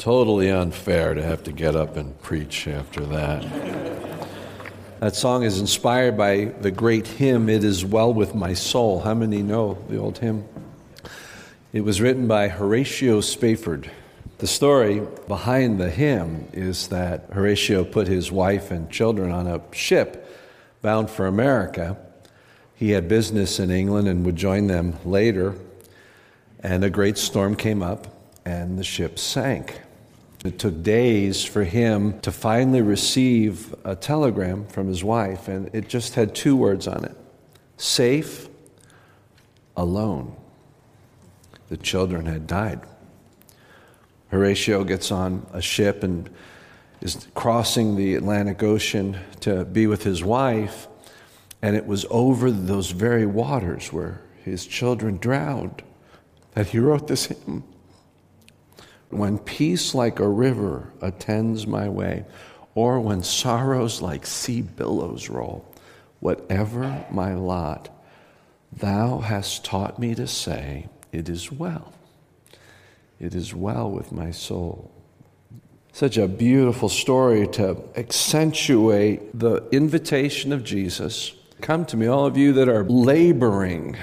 Totally 0.00 0.50
unfair 0.50 1.12
to 1.12 1.22
have 1.22 1.44
to 1.44 1.52
get 1.52 1.76
up 1.76 1.98
and 1.98 2.18
preach 2.22 2.66
after 2.66 3.04
that. 3.04 3.42
that 4.98 5.14
song 5.14 5.42
is 5.42 5.60
inspired 5.60 6.16
by 6.16 6.46
the 6.62 6.70
great 6.70 7.06
hymn, 7.06 7.50
It 7.50 7.64
Is 7.64 7.84
Well 7.84 8.14
With 8.14 8.34
My 8.34 8.54
Soul. 8.54 9.00
How 9.00 9.12
many 9.12 9.42
know 9.42 9.76
the 9.90 9.98
old 9.98 10.16
hymn? 10.16 10.48
It 11.74 11.82
was 11.82 12.00
written 12.00 12.26
by 12.26 12.48
Horatio 12.48 13.20
Spafford. 13.20 13.90
The 14.38 14.46
story 14.46 15.06
behind 15.28 15.78
the 15.78 15.90
hymn 15.90 16.48
is 16.54 16.88
that 16.88 17.26
Horatio 17.30 17.84
put 17.84 18.08
his 18.08 18.32
wife 18.32 18.70
and 18.70 18.90
children 18.90 19.30
on 19.30 19.46
a 19.46 19.60
ship 19.70 20.26
bound 20.80 21.10
for 21.10 21.26
America. 21.26 21.98
He 22.74 22.92
had 22.92 23.06
business 23.06 23.60
in 23.60 23.70
England 23.70 24.08
and 24.08 24.24
would 24.24 24.36
join 24.36 24.66
them 24.66 24.96
later. 25.04 25.56
And 26.60 26.84
a 26.84 26.88
great 26.88 27.18
storm 27.18 27.54
came 27.54 27.82
up, 27.82 28.06
and 28.46 28.78
the 28.78 28.84
ship 28.84 29.18
sank. 29.18 29.78
It 30.44 30.58
took 30.58 30.82
days 30.82 31.44
for 31.44 31.64
him 31.64 32.18
to 32.20 32.32
finally 32.32 32.80
receive 32.80 33.74
a 33.84 33.94
telegram 33.94 34.66
from 34.66 34.88
his 34.88 35.04
wife, 35.04 35.48
and 35.48 35.68
it 35.74 35.88
just 35.88 36.14
had 36.14 36.34
two 36.34 36.56
words 36.56 36.88
on 36.88 37.04
it 37.04 37.16
safe, 37.76 38.48
alone. 39.76 40.36
The 41.68 41.76
children 41.76 42.26
had 42.26 42.46
died. 42.46 42.80
Horatio 44.28 44.84
gets 44.84 45.10
on 45.10 45.46
a 45.52 45.62
ship 45.62 46.02
and 46.02 46.28
is 47.00 47.26
crossing 47.34 47.96
the 47.96 48.14
Atlantic 48.14 48.62
Ocean 48.62 49.18
to 49.40 49.64
be 49.64 49.86
with 49.86 50.04
his 50.04 50.22
wife, 50.22 50.88
and 51.62 51.76
it 51.76 51.86
was 51.86 52.06
over 52.10 52.50
those 52.50 52.90
very 52.90 53.26
waters 53.26 53.92
where 53.92 54.22
his 54.44 54.66
children 54.66 55.16
drowned 55.16 55.82
that 56.54 56.68
he 56.68 56.78
wrote 56.78 57.08
this 57.08 57.26
hymn. 57.26 57.64
When 59.10 59.38
peace 59.38 59.94
like 59.94 60.20
a 60.20 60.28
river 60.28 60.92
attends 61.02 61.66
my 61.66 61.88
way, 61.88 62.24
or 62.74 63.00
when 63.00 63.22
sorrows 63.22 64.00
like 64.00 64.24
sea 64.24 64.62
billows 64.62 65.28
roll, 65.28 65.64
whatever 66.20 67.04
my 67.10 67.34
lot, 67.34 67.88
thou 68.72 69.18
hast 69.18 69.64
taught 69.64 69.98
me 69.98 70.14
to 70.14 70.26
say, 70.26 70.88
It 71.12 71.28
is 71.28 71.50
well. 71.50 71.92
It 73.18 73.34
is 73.34 73.54
well 73.54 73.90
with 73.90 74.12
my 74.12 74.30
soul. 74.30 74.90
Such 75.92 76.16
a 76.16 76.28
beautiful 76.28 76.88
story 76.88 77.48
to 77.48 77.76
accentuate 77.96 79.36
the 79.38 79.68
invitation 79.72 80.52
of 80.52 80.62
Jesus. 80.62 81.32
Come 81.60 81.84
to 81.86 81.96
me, 81.96 82.06
all 82.06 82.26
of 82.26 82.36
you 82.36 82.52
that 82.54 82.68
are 82.68 82.84
laboring 82.84 83.96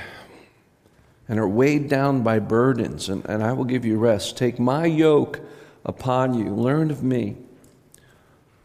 and 1.28 1.40
are 1.40 1.48
weighed 1.48 1.90
down 1.90 2.24
by 2.24 2.40
burdens, 2.40 3.10
and, 3.10 3.26
and 3.26 3.44
I 3.44 3.54
will 3.54 3.66
give 3.66 3.86
you 3.86 3.98
rest. 3.98 4.38
Take 4.38 4.60
my 4.60 4.86
yoke 4.86 5.42
upon 5.86 6.34
you. 6.34 6.54
Learn 6.54 6.92
of 6.92 7.04
me. 7.04 7.36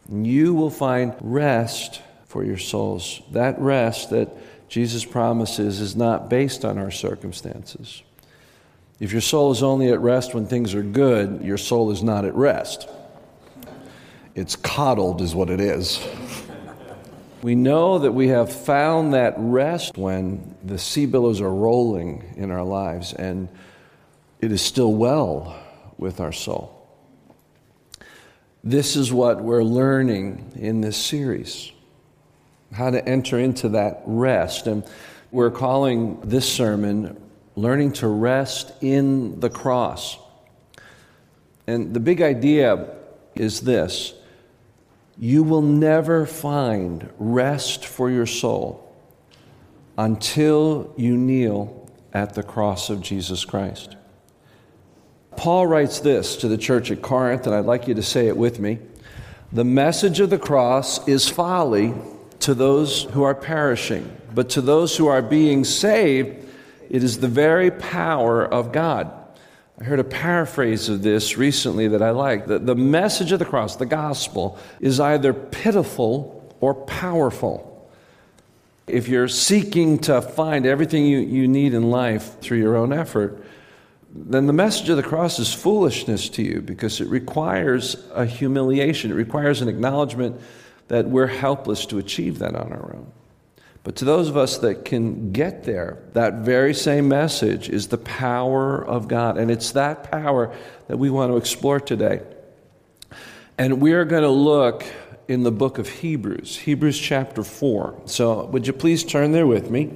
And 0.09 0.27
you 0.27 0.55
will 0.55 0.71
find 0.71 1.15
rest 1.21 2.03
for 2.27 2.45
your 2.45 2.59
souls. 2.59 3.21
That 3.31 3.59
rest 3.59 4.11
that 4.11 4.29
Jesus 4.69 5.05
promises 5.05 5.81
is 5.81 5.97
not 5.97 6.31
based 6.31 6.65
on 6.65 6.79
our 6.79 6.91
circumstances. 6.91 8.03
If 9.01 9.13
your 9.13 9.21
soul 9.21 9.51
is 9.51 9.63
only 9.63 9.91
at 9.91 10.01
rest 10.01 10.33
when 10.35 10.47
things 10.47 10.75
are 10.75 10.83
good, 10.83 11.43
your 11.43 11.59
soul 11.59 11.91
is 11.91 12.03
not 12.03 12.25
at 12.25 12.35
rest. 12.35 12.89
It's 14.35 14.57
coddled, 14.57 15.21
is 15.21 15.35
what 15.35 15.51
it 15.51 15.61
is. 15.61 16.07
We 17.43 17.55
know 17.57 17.99
that 17.99 18.13
we 18.13 18.29
have 18.29 18.53
found 18.53 19.15
that 19.15 19.35
rest 19.37 19.99
when 19.99 20.57
the 20.65 20.79
sea 20.79 21.07
billows 21.07 21.41
are 21.41 21.53
rolling 21.53 22.35
in 22.37 22.51
our 22.51 22.63
lives 22.63 23.13
and 23.13 23.49
it 24.41 24.53
is 24.53 24.63
still 24.63 24.93
well 24.93 25.61
with 25.99 26.21
our 26.21 26.33
soul. 26.33 26.79
This 28.63 28.95
is 28.95 29.13
what 29.13 29.43
we're 29.43 29.65
learning 29.65 30.53
in 30.55 30.81
this 30.81 30.97
series 30.97 31.73
how 32.73 32.91
to 32.91 33.07
enter 33.07 33.39
into 33.39 33.71
that 33.71 34.03
rest. 34.07 34.67
And 34.67 34.85
we're 35.31 35.51
calling 35.51 36.21
this 36.23 36.51
sermon 36.51 37.21
Learning 37.55 37.93
to 37.95 38.09
Rest 38.09 38.73
in 38.81 39.41
the 39.41 39.51
Cross. 39.51 40.19
And 41.67 41.93
the 41.93 42.01
big 42.01 42.23
idea 42.23 42.97
is 43.35 43.61
this 43.61 44.15
you 45.19 45.43
will 45.43 45.63
never 45.63 46.27
find 46.27 47.09
rest 47.19 47.85
for 47.85 48.11
your 48.11 48.27
soul 48.27 48.95
until 49.99 50.93
you 50.97 51.17
kneel 51.17 51.91
at 52.13 52.35
the 52.35 52.43
cross 52.43 52.91
of 52.91 53.01
Jesus 53.01 53.45
Christ. 53.45 53.97
Paul 55.37 55.67
writes 55.67 56.01
this 56.01 56.37
to 56.37 56.49
the 56.49 56.59
church 56.59 56.91
at 56.91 57.03
Corinth, 57.03 57.47
and 57.47 57.55
I'd 57.55 57.65
like 57.65 57.89
you 57.89 57.95
to 57.95 58.03
say 58.03 58.27
it 58.29 58.37
with 58.37 58.59
me. 58.59 58.79
The 59.53 59.65
message 59.65 60.21
of 60.21 60.31
the 60.31 60.39
cross 60.39 61.07
is 61.07 61.29
folly 61.29 61.95
to 62.41 62.55
those 62.55 63.05
who 63.05 63.23
are 63.23 63.35
perishing, 63.35 64.15
but 64.35 64.51
to 64.51 64.61
those 64.61 64.97
who 64.97 65.07
are 65.07 65.23
being 65.23 65.65
saved, 65.65 66.49
it 66.91 67.03
is 67.03 67.21
the 67.21 67.29
very 67.29 67.71
power 67.71 68.45
of 68.45 68.73
God. 68.73 69.11
I 69.81 69.85
heard 69.85 70.01
a 70.01 70.05
paraphrase 70.05 70.89
of 70.89 71.03
this 71.03 71.37
recently 71.37 71.89
that 71.89 72.03
I 72.03 72.11
like. 72.11 72.47
that 72.47 72.67
the 72.67 72.75
message 72.75 73.33
of 73.33 73.39
the 73.39 73.45
cross, 73.45 73.77
the 73.77 73.87
gospel, 73.87 74.59
is 74.81 75.01
either 75.01 75.33
pitiful 75.33 76.55
or 76.61 76.75
powerful. 76.75 77.91
If 78.87 79.09
you're 79.09 79.29
seeking 79.29 79.99
to 80.01 80.21
find 80.21 80.67
everything 80.67 81.07
you, 81.07 81.19
you 81.19 81.49
need 81.49 81.73
in 81.73 81.91
life 81.91 82.39
through 82.41 82.59
your 82.59 82.77
own 82.77 82.93
effort, 82.93 83.45
then 84.15 84.47
the 84.47 84.53
message 84.53 84.91
of 84.91 84.99
the 84.99 85.03
cross 85.03 85.39
is 85.39 85.55
foolishness 85.55 86.29
to 86.31 86.43
you 86.43 86.61
because 86.61 87.01
it 87.01 87.09
requires 87.09 87.97
a 88.13 88.27
humiliation. 88.27 89.11
It 89.11 89.15
requires 89.15 89.63
an 89.63 89.69
acknowledgement 89.69 90.41
that 90.89 91.07
we're 91.07 91.29
helpless 91.29 91.87
to 91.87 91.99
achieve 91.99 92.39
that 92.41 92.55
on 92.55 92.73
our 92.73 92.95
own. 92.95 93.11
But 93.85 93.97
to 93.97 94.05
those 94.05 94.29
of 94.29 94.37
us 94.37 94.59
that 94.59 94.85
can 94.85 95.33
get 95.33 95.65
there, 95.65 95.99
that 96.13 96.35
very 96.35 96.73
same 96.73 97.09
message 97.09 97.69
is 97.69 97.89
the 97.89 97.99
power 97.99 98.83
of 98.83 99.09
God. 99.09 99.39
And 99.39 99.51
it's 99.51 99.73
that 99.73 100.11
power 100.11 100.55
that 100.87 100.99
we 100.99 101.11
want 101.11 101.33
to 101.33 101.37
explore 101.37 101.81
today. 101.81 102.23
And 103.59 103.81
we're 103.81 104.05
going 104.05 104.23
to 104.23 104.29
look 104.29 104.85
in 105.27 105.43
the 105.43 105.51
book 105.51 105.79
of 105.79 105.89
Hebrews, 105.89 106.59
Hebrews 106.59 106.99
chapter 106.99 107.43
4. 107.43 108.03
So, 108.07 108.47
would 108.47 108.67
you 108.67 108.73
please 108.73 109.05
turn 109.05 109.33
there 109.33 109.47
with 109.47 109.71
me? 109.71 109.93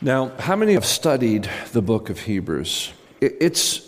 Now, 0.00 0.28
how 0.38 0.56
many 0.56 0.74
have 0.74 0.84
studied 0.84 1.48
the 1.72 1.82
book 1.82 2.08
of 2.10 2.20
Hebrews? 2.20 2.92
It's 3.20 3.87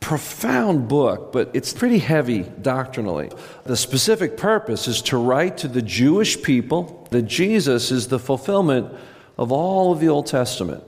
profound 0.00 0.88
book, 0.88 1.32
but 1.32 1.50
it's 1.54 1.72
pretty 1.72 1.98
heavy 1.98 2.42
doctrinally. 2.42 3.30
The 3.64 3.76
specific 3.76 4.36
purpose 4.36 4.88
is 4.88 5.02
to 5.02 5.16
write 5.16 5.58
to 5.58 5.68
the 5.68 5.82
Jewish 5.82 6.42
people 6.42 7.06
that 7.10 7.22
Jesus 7.22 7.90
is 7.90 8.08
the 8.08 8.18
fulfillment 8.18 8.92
of 9.36 9.52
all 9.52 9.92
of 9.92 10.00
the 10.00 10.08
Old 10.08 10.26
Testament. 10.26 10.84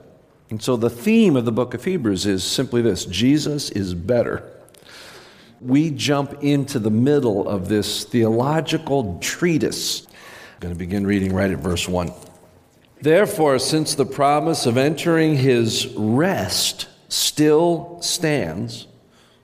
And 0.49 0.61
so 0.61 0.75
the 0.75 0.89
theme 0.89 1.35
of 1.35 1.45
the 1.45 1.51
book 1.51 1.73
of 1.73 1.83
Hebrews 1.83 2.25
is 2.25 2.43
simply 2.43 2.81
this 2.81 3.05
Jesus 3.05 3.69
is 3.69 3.93
better. 3.93 4.49
We 5.61 5.91
jump 5.91 6.43
into 6.43 6.79
the 6.79 6.89
middle 6.89 7.47
of 7.47 7.69
this 7.69 8.03
theological 8.03 9.19
treatise. 9.19 10.05
I'm 10.07 10.59
going 10.59 10.73
to 10.73 10.79
begin 10.79 11.05
reading 11.05 11.33
right 11.33 11.51
at 11.51 11.59
verse 11.59 11.87
1. 11.87 12.11
Therefore, 13.01 13.59
since 13.59 13.95
the 13.95 14.05
promise 14.05 14.65
of 14.65 14.77
entering 14.77 15.37
his 15.37 15.87
rest 15.95 16.87
still 17.09 17.99
stands, 18.01 18.87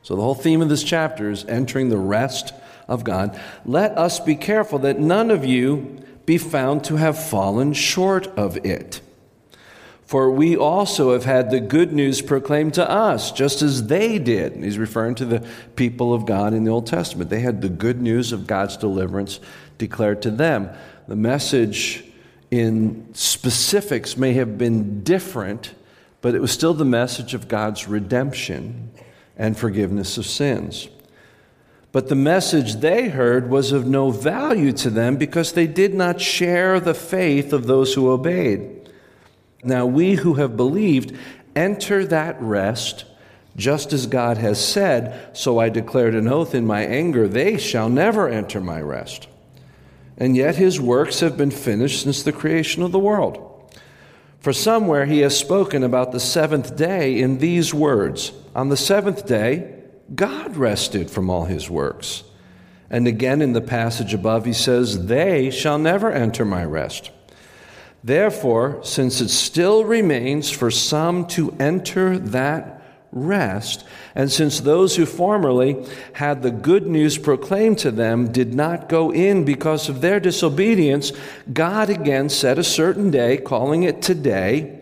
so, 0.08 0.16
the 0.16 0.22
whole 0.22 0.36
theme 0.36 0.62
of 0.62 0.70
this 0.70 0.86
chapter 0.86 1.30
is 1.30 1.44
entering 1.50 1.90
the 1.90 1.98
rest 1.98 2.54
of 2.88 3.04
God. 3.04 3.38
Let 3.66 3.98
us 3.98 4.22
be 4.22 4.38
careful 4.38 4.80
that 4.80 4.98
none 4.98 5.30
of 5.30 5.44
you 5.44 6.02
be 6.26 6.38
found 6.38 6.86
to 6.86 6.96
have 6.96 7.22
fallen 7.22 7.74
short 7.74 8.28
of 8.28 8.56
it. 8.66 9.02
For 10.06 10.32
we 10.32 10.56
also 10.56 11.12
have 11.12 11.26
had 11.26 11.52
the 11.52 11.60
good 11.60 11.92
news 11.92 12.22
proclaimed 12.22 12.76
to 12.76 12.90
us, 12.90 13.34
just 13.34 13.62
as 13.62 13.88
they 13.88 14.18
did. 14.18 14.56
he's 14.56 14.78
referring 14.78 15.16
to 15.16 15.26
the 15.26 15.46
people 15.76 16.14
of 16.14 16.26
God 16.26 16.54
in 16.54 16.64
the 16.64 16.72
Old 16.72 16.88
Testament. 16.88 17.30
They 17.30 17.42
had 17.42 17.62
the 17.62 17.68
good 17.68 18.02
news 18.02 18.32
of 18.32 18.48
God's 18.48 18.78
deliverance 18.78 19.42
declared 19.78 20.22
to 20.22 20.32
them. 20.32 20.70
The 21.10 21.18
message 21.18 22.06
in 22.50 23.14
specifics 23.14 24.16
may 24.16 24.32
have 24.36 24.58
been 24.58 25.04
different, 25.04 25.76
but 26.22 26.34
it 26.34 26.40
was 26.40 26.54
still 26.54 26.74
the 26.74 26.86
message 26.86 27.34
of 27.34 27.50
God's 27.50 27.90
redemption 27.90 28.92
and 29.38 29.58
forgiveness 29.58 30.18
of 30.18 30.26
sins. 30.26 30.90
But 31.92 32.10
the 32.10 32.16
message 32.16 32.76
they 32.76 33.10
heard 33.10 33.50
was 33.50 33.72
of 33.72 33.88
no 33.88 34.12
value 34.12 34.72
to 34.74 34.90
them 34.90 35.16
because 35.16 35.54
they 35.54 35.68
did 35.68 35.94
not 35.94 36.20
share 36.20 36.80
the 36.80 36.94
faith 36.94 37.54
of 37.54 37.66
those 37.66 37.94
who 37.94 38.10
obeyed. 38.10 38.90
Now, 39.64 39.86
we 39.86 40.16
who 40.16 40.36
have 40.36 40.58
believed 40.58 41.18
enter 41.56 42.06
that 42.06 42.40
rest 42.42 43.06
just 43.56 43.92
as 43.92 44.06
God 44.06 44.38
has 44.38 44.64
said, 44.64 45.36
So 45.36 45.58
I 45.58 45.70
declared 45.70 46.14
an 46.14 46.28
oath 46.28 46.54
in 46.54 46.68
my 46.68 46.82
anger, 46.82 47.28
they 47.28 47.58
shall 47.58 47.90
never 47.90 48.30
enter 48.30 48.62
my 48.62 48.80
rest. 48.80 49.28
And 50.18 50.36
yet 50.36 50.56
his 50.56 50.80
works 50.80 51.20
have 51.22 51.38
been 51.38 51.52
finished 51.52 52.04
since 52.04 52.22
the 52.22 52.32
creation 52.32 52.84
of 52.84 52.92
the 52.92 53.00
world. 53.00 53.47
For 54.48 54.54
somewhere 54.54 55.06
he 55.06 55.20
has 55.20 55.38
spoken 55.38 55.84
about 55.84 56.14
the 56.14 56.22
seventh 56.22 56.78
day 56.78 57.20
in 57.20 57.40
these 57.40 57.74
words 57.74 58.32
On 58.56 58.70
the 58.70 58.78
seventh 58.78 59.28
day, 59.28 59.74
God 60.16 60.56
rested 60.56 61.12
from 61.12 61.30
all 61.30 61.44
his 61.44 61.70
works. 61.70 62.24
And 62.90 63.10
again 63.10 63.42
in 63.42 63.52
the 63.52 63.60
passage 63.60 64.14
above, 64.14 64.46
he 64.46 64.54
says, 64.54 65.08
They 65.08 65.52
shall 65.52 65.78
never 65.78 66.10
enter 66.10 66.46
my 66.46 66.64
rest. 66.64 67.12
Therefore, 68.02 68.80
since 68.84 69.20
it 69.20 69.32
still 69.32 69.84
remains 69.84 70.50
for 70.50 70.72
some 70.72 71.28
to 71.28 71.54
enter 71.60 72.18
that 72.18 72.77
rest, 73.12 73.86
and 74.16 74.32
since 74.32 74.60
those 74.60 74.96
who 74.96 75.06
formerly 75.06 75.86
had 76.14 76.42
the 76.42 76.52
good 76.52 76.88
news 76.88 77.18
proclaimed 77.18 77.78
to 77.80 77.92
them 77.92 78.32
did 78.32 78.54
not 78.54 78.90
go 78.90 79.12
in 79.12 79.46
because 79.46 79.90
of 79.90 80.02
their 80.02 80.20
disobedience, 80.20 81.12
God 81.52 81.90
again 81.90 82.30
set 82.30 82.60
a 82.60 82.64
certain 82.64 83.12
day, 83.12 83.38
calling 83.38 83.84
it 83.84 84.02
today. 84.02 84.82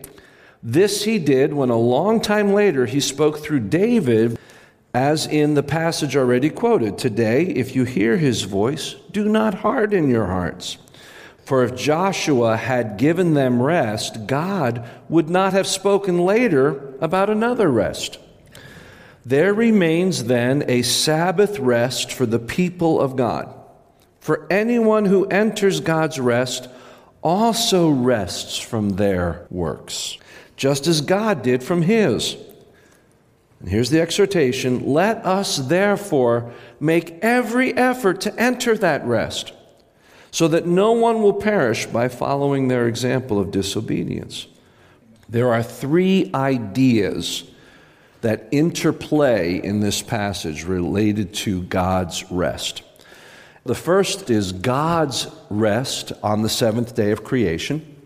This 0.62 1.04
he 1.04 1.18
did 1.18 1.54
when 1.54 1.70
a 1.70 1.78
long 1.78 2.20
time 2.20 2.52
later 2.52 2.86
he 2.86 3.00
spoke 3.00 3.38
through 3.38 3.60
David, 3.60 4.38
as 4.92 5.26
in 5.26 5.54
the 5.54 5.62
passage 5.62 6.16
already 6.16 6.50
quoted 6.50 6.98
Today, 6.98 7.44
if 7.44 7.76
you 7.76 7.84
hear 7.84 8.16
his 8.16 8.42
voice, 8.42 8.96
do 9.12 9.28
not 9.28 9.54
harden 9.54 10.08
your 10.08 10.26
hearts. 10.26 10.78
For 11.46 11.62
if 11.62 11.76
Joshua 11.76 12.56
had 12.56 12.96
given 12.96 13.34
them 13.34 13.62
rest, 13.62 14.26
God 14.26 14.84
would 15.08 15.30
not 15.30 15.52
have 15.52 15.68
spoken 15.68 16.18
later 16.18 16.92
about 17.00 17.30
another 17.30 17.70
rest. 17.70 18.18
There 19.24 19.54
remains 19.54 20.24
then 20.24 20.64
a 20.66 20.82
Sabbath 20.82 21.60
rest 21.60 22.12
for 22.12 22.26
the 22.26 22.40
people 22.40 23.00
of 23.00 23.14
God. 23.14 23.54
For 24.18 24.44
anyone 24.50 25.04
who 25.04 25.26
enters 25.26 25.78
God's 25.78 26.18
rest 26.18 26.68
also 27.22 27.90
rests 27.90 28.58
from 28.58 28.90
their 28.90 29.46
works, 29.48 30.18
just 30.56 30.88
as 30.88 31.00
God 31.00 31.42
did 31.42 31.62
from 31.62 31.82
his. 31.82 32.36
And 33.60 33.68
here's 33.68 33.90
the 33.90 34.00
exhortation 34.00 34.92
let 34.92 35.24
us 35.24 35.58
therefore 35.58 36.52
make 36.80 37.20
every 37.22 37.72
effort 37.72 38.22
to 38.22 38.34
enter 38.34 38.76
that 38.78 39.06
rest, 39.06 39.52
so 40.30 40.48
that 40.48 40.66
no 40.66 40.92
one 40.92 41.22
will 41.22 41.32
perish 41.32 41.86
by 41.86 42.08
following 42.08 42.68
their 42.68 42.86
example 42.86 43.38
of 43.38 43.50
disobedience. 43.50 44.46
There 45.28 45.52
are 45.52 45.62
three 45.62 46.30
ideas 46.34 47.44
that 48.20 48.48
interplay 48.50 49.60
in 49.62 49.80
this 49.80 50.02
passage 50.02 50.64
related 50.64 51.34
to 51.34 51.62
God's 51.62 52.30
rest. 52.30 52.82
The 53.64 53.74
first 53.74 54.30
is 54.30 54.52
God's 54.52 55.26
rest 55.50 56.12
on 56.22 56.42
the 56.42 56.48
seventh 56.48 56.94
day 56.94 57.10
of 57.10 57.24
creation. 57.24 57.96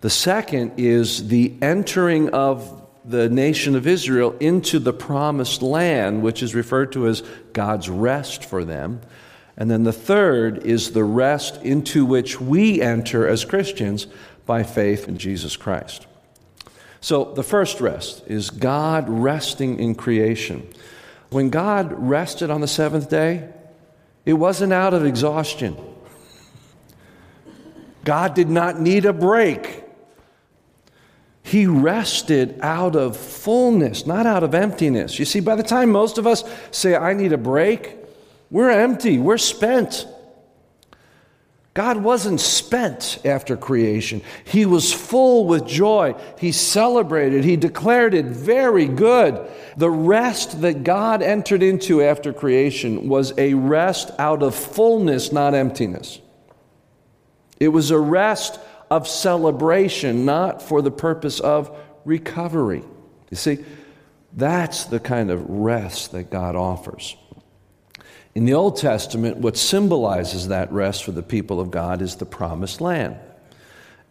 The 0.00 0.10
second 0.10 0.74
is 0.76 1.28
the 1.28 1.52
entering 1.60 2.30
of 2.30 2.86
the 3.04 3.28
nation 3.28 3.74
of 3.74 3.86
Israel 3.86 4.36
into 4.38 4.78
the 4.78 4.92
promised 4.92 5.62
land, 5.62 6.22
which 6.22 6.42
is 6.42 6.54
referred 6.54 6.92
to 6.92 7.08
as 7.08 7.22
God's 7.52 7.88
rest 7.88 8.44
for 8.44 8.64
them. 8.64 9.00
And 9.58 9.68
then 9.68 9.82
the 9.82 9.92
third 9.92 10.64
is 10.64 10.92
the 10.92 11.02
rest 11.02 11.56
into 11.62 12.06
which 12.06 12.40
we 12.40 12.80
enter 12.80 13.26
as 13.26 13.44
Christians 13.44 14.06
by 14.46 14.62
faith 14.62 15.08
in 15.08 15.18
Jesus 15.18 15.56
Christ. 15.56 16.06
So 17.00 17.32
the 17.34 17.42
first 17.42 17.80
rest 17.80 18.22
is 18.28 18.50
God 18.50 19.08
resting 19.08 19.80
in 19.80 19.96
creation. 19.96 20.66
When 21.30 21.50
God 21.50 21.92
rested 21.92 22.50
on 22.50 22.60
the 22.60 22.68
seventh 22.68 23.10
day, 23.10 23.48
it 24.24 24.34
wasn't 24.34 24.72
out 24.72 24.94
of 24.94 25.04
exhaustion. 25.04 25.76
God 28.04 28.34
did 28.34 28.48
not 28.48 28.80
need 28.80 29.06
a 29.06 29.12
break. 29.12 29.82
He 31.42 31.66
rested 31.66 32.60
out 32.60 32.94
of 32.94 33.16
fullness, 33.16 34.06
not 34.06 34.24
out 34.24 34.44
of 34.44 34.54
emptiness. 34.54 35.18
You 35.18 35.24
see, 35.24 35.40
by 35.40 35.56
the 35.56 35.62
time 35.64 35.90
most 35.90 36.16
of 36.16 36.28
us 36.28 36.44
say, 36.70 36.94
I 36.94 37.12
need 37.12 37.32
a 37.32 37.38
break, 37.38 37.96
we're 38.50 38.70
empty, 38.70 39.18
we're 39.18 39.38
spent. 39.38 40.06
God 41.74 41.98
wasn't 41.98 42.40
spent 42.40 43.20
after 43.24 43.56
creation. 43.56 44.20
He 44.44 44.66
was 44.66 44.92
full 44.92 45.46
with 45.46 45.64
joy. 45.64 46.16
He 46.36 46.50
celebrated. 46.50 47.44
He 47.44 47.56
declared 47.56 48.14
it 48.14 48.24
very 48.26 48.86
good. 48.86 49.48
The 49.76 49.90
rest 49.90 50.60
that 50.62 50.82
God 50.82 51.22
entered 51.22 51.62
into 51.62 52.02
after 52.02 52.32
creation 52.32 53.08
was 53.08 53.32
a 53.38 53.54
rest 53.54 54.10
out 54.18 54.42
of 54.42 54.56
fullness, 54.56 55.30
not 55.30 55.54
emptiness. 55.54 56.18
It 57.60 57.68
was 57.68 57.92
a 57.92 57.98
rest 57.98 58.58
of 58.90 59.06
celebration, 59.06 60.24
not 60.24 60.60
for 60.60 60.82
the 60.82 60.90
purpose 60.90 61.38
of 61.38 61.76
recovery. 62.04 62.82
You 63.30 63.36
see, 63.36 63.64
that's 64.32 64.86
the 64.86 64.98
kind 64.98 65.30
of 65.30 65.48
rest 65.48 66.10
that 66.10 66.30
God 66.30 66.56
offers. 66.56 67.16
In 68.38 68.44
the 68.44 68.54
Old 68.54 68.76
Testament, 68.76 69.38
what 69.38 69.56
symbolizes 69.56 70.46
that 70.46 70.70
rest 70.70 71.02
for 71.02 71.10
the 71.10 71.24
people 71.24 71.58
of 71.58 71.72
God 71.72 72.00
is 72.00 72.14
the 72.14 72.24
promised 72.24 72.80
land. 72.80 73.16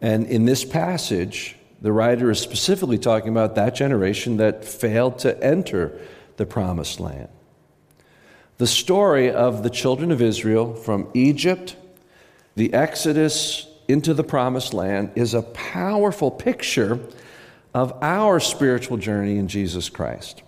And 0.02 0.26
in 0.26 0.44
this 0.44 0.66
passage, 0.66 1.56
the 1.82 1.94
writer 1.94 2.30
is 2.30 2.38
specifically 2.38 2.98
talking 2.98 3.30
about 3.30 3.56
that 3.56 3.74
generation 3.74 4.36
that 4.36 4.66
failed 4.66 5.20
to 5.20 5.42
enter 5.42 5.98
the 6.36 6.46
promised 6.46 7.00
land. 7.00 7.30
The 8.58 8.68
story 8.68 9.32
of 9.32 9.64
the 9.64 9.70
children 9.70 10.12
of 10.12 10.22
Israel 10.22 10.76
from 10.76 11.08
Egypt, 11.14 11.78
the 12.58 12.74
Exodus 12.74 13.66
into 13.88 14.14
the 14.14 14.26
promised 14.26 14.74
land, 14.74 15.12
is 15.16 15.34
a 15.34 15.42
powerful 15.42 16.32
picture 16.32 17.00
of 17.74 17.94
our 18.02 18.42
spiritual 18.42 18.98
journey 18.98 19.38
in 19.38 19.48
Jesus 19.48 19.88
Christ. 19.88 20.44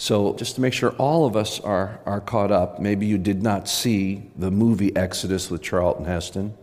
So, 0.00 0.32
just 0.32 0.54
to 0.54 0.62
make 0.62 0.72
sure 0.72 0.92
all 0.92 1.26
of 1.26 1.36
us 1.36 1.60
are, 1.60 2.00
are 2.06 2.22
caught 2.22 2.50
up, 2.50 2.80
maybe 2.80 3.04
you 3.04 3.18
did 3.18 3.42
not 3.42 3.68
see 3.68 4.22
the 4.34 4.50
movie 4.50 4.96
Exodus 4.96 5.50
with 5.50 5.60
Charlton 5.60 6.06
Heston, 6.06 6.54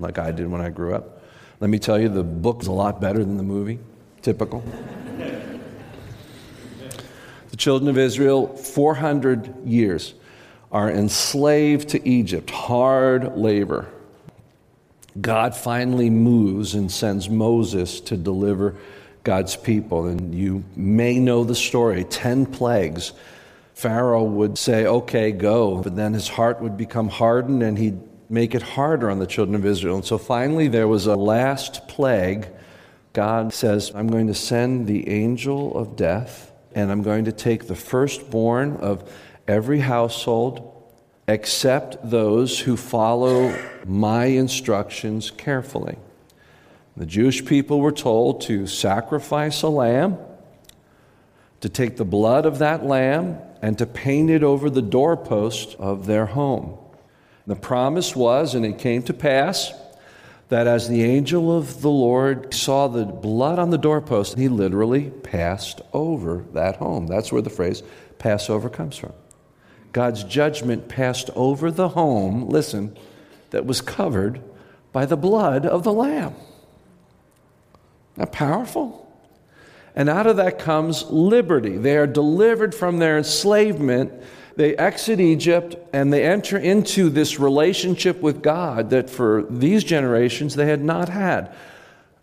like 0.00 0.18
I 0.18 0.32
did 0.32 0.48
when 0.50 0.60
I 0.60 0.70
grew 0.70 0.92
up. 0.92 1.22
Let 1.60 1.70
me 1.70 1.78
tell 1.78 2.00
you, 2.00 2.08
the 2.08 2.24
book 2.24 2.62
is 2.62 2.66
a 2.66 2.72
lot 2.72 3.00
better 3.00 3.20
than 3.20 3.36
the 3.36 3.44
movie. 3.44 3.78
Typical. 4.22 4.64
the 7.50 7.56
children 7.56 7.88
of 7.88 7.96
Israel, 7.96 8.56
400 8.56 9.64
years, 9.64 10.14
are 10.72 10.90
enslaved 10.90 11.90
to 11.90 12.08
Egypt, 12.08 12.50
hard 12.50 13.36
labor. 13.36 13.88
God 15.20 15.54
finally 15.54 16.10
moves 16.10 16.74
and 16.74 16.90
sends 16.90 17.30
Moses 17.30 18.00
to 18.00 18.16
deliver 18.16 18.74
God's 19.24 19.56
people. 19.56 20.06
And 20.06 20.34
you 20.34 20.64
may 20.76 21.18
know 21.18 21.44
the 21.44 21.54
story 21.54 22.04
10 22.04 22.46
plagues. 22.46 23.12
Pharaoh 23.74 24.24
would 24.24 24.58
say, 24.58 24.86
Okay, 24.86 25.32
go. 25.32 25.82
But 25.82 25.96
then 25.96 26.12
his 26.14 26.28
heart 26.28 26.60
would 26.60 26.76
become 26.76 27.08
hardened 27.08 27.62
and 27.62 27.78
he'd 27.78 28.00
make 28.30 28.54
it 28.54 28.62
harder 28.62 29.10
on 29.10 29.18
the 29.18 29.26
children 29.26 29.56
of 29.56 29.66
Israel. 29.66 29.96
And 29.96 30.04
so 30.04 30.16
finally, 30.16 30.68
there 30.68 30.88
was 30.88 31.06
a 31.06 31.16
last 31.16 31.88
plague. 31.88 32.48
God 33.12 33.52
says, 33.52 33.90
I'm 33.94 34.06
going 34.06 34.28
to 34.28 34.34
send 34.34 34.86
the 34.86 35.08
angel 35.08 35.76
of 35.76 35.96
death, 35.96 36.52
and 36.74 36.92
I'm 36.92 37.02
going 37.02 37.24
to 37.24 37.32
take 37.32 37.66
the 37.66 37.74
firstborn 37.74 38.76
of 38.76 39.10
every 39.48 39.80
household 39.80 40.66
except 41.26 42.08
those 42.08 42.60
who 42.60 42.76
follow 42.76 43.56
my 43.84 44.26
instructions 44.26 45.30
carefully. 45.32 45.96
The 46.96 47.06
Jewish 47.06 47.44
people 47.44 47.80
were 47.80 47.92
told 47.92 48.42
to 48.42 48.66
sacrifice 48.66 49.62
a 49.62 49.68
lamb, 49.68 50.18
to 51.60 51.68
take 51.68 51.96
the 51.96 52.04
blood 52.04 52.46
of 52.46 52.58
that 52.58 52.84
lamb, 52.84 53.38
and 53.62 53.76
to 53.78 53.86
paint 53.86 54.30
it 54.30 54.42
over 54.42 54.70
the 54.70 54.82
doorpost 54.82 55.76
of 55.78 56.06
their 56.06 56.26
home. 56.26 56.76
The 57.46 57.56
promise 57.56 58.14
was, 58.16 58.54
and 58.54 58.64
it 58.64 58.78
came 58.78 59.02
to 59.04 59.14
pass, 59.14 59.72
that 60.48 60.66
as 60.66 60.88
the 60.88 61.04
angel 61.04 61.56
of 61.56 61.80
the 61.80 61.90
Lord 61.90 62.52
saw 62.52 62.88
the 62.88 63.04
blood 63.04 63.58
on 63.58 63.70
the 63.70 63.78
doorpost, 63.78 64.36
he 64.36 64.48
literally 64.48 65.10
passed 65.10 65.80
over 65.92 66.44
that 66.54 66.76
home. 66.76 67.06
That's 67.06 67.30
where 67.30 67.42
the 67.42 67.50
phrase 67.50 67.82
Passover 68.18 68.68
comes 68.68 68.96
from. 68.96 69.12
God's 69.92 70.24
judgment 70.24 70.88
passed 70.88 71.30
over 71.34 71.70
the 71.70 71.90
home, 71.90 72.48
listen, 72.48 72.96
that 73.50 73.66
was 73.66 73.80
covered 73.80 74.40
by 74.92 75.06
the 75.06 75.16
blood 75.16 75.66
of 75.66 75.84
the 75.84 75.92
Lamb. 75.92 76.34
Not 78.20 78.32
powerful? 78.32 79.10
And 79.96 80.10
out 80.10 80.26
of 80.26 80.36
that 80.36 80.58
comes 80.58 81.04
liberty. 81.10 81.78
They 81.78 81.96
are 81.96 82.06
delivered 82.06 82.74
from 82.74 82.98
their 82.98 83.16
enslavement. 83.16 84.12
They 84.56 84.76
exit 84.76 85.20
Egypt 85.20 85.74
and 85.94 86.12
they 86.12 86.22
enter 86.24 86.58
into 86.58 87.08
this 87.08 87.40
relationship 87.40 88.20
with 88.20 88.42
God 88.42 88.90
that 88.90 89.08
for 89.08 89.46
these 89.48 89.84
generations 89.84 90.54
they 90.54 90.66
had 90.66 90.84
not 90.84 91.08
had. 91.08 91.50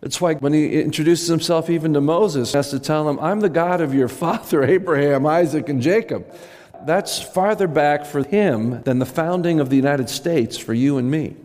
That's 0.02 0.22
why 0.22 0.36
when 0.36 0.54
he 0.54 0.80
introduces 0.80 1.28
himself 1.28 1.68
even 1.68 1.96
to 1.96 2.02
Moses, 2.02 2.52
he 2.52 2.58
has 2.58 2.70
to 2.70 2.80
tell 2.80 3.10
him, 3.10 3.20
I'm 3.20 3.40
the 3.40 3.50
God 3.50 3.82
of 3.82 3.96
your 3.96 4.08
father, 4.24 4.64
Abraham, 4.64 5.26
Isaac, 5.26 5.68
and 5.68 5.82
Jacob. 5.82 6.32
That's 6.86 7.20
farther 7.20 7.68
back 7.68 8.06
for 8.06 8.22
him 8.22 8.84
than 8.84 9.00
the 9.00 9.06
founding 9.08 9.60
of 9.60 9.72
the 9.72 9.76
United 9.76 10.12
States 10.12 10.60
for 10.60 10.76
you 10.76 11.00
and 11.00 11.10
me. 11.10 11.36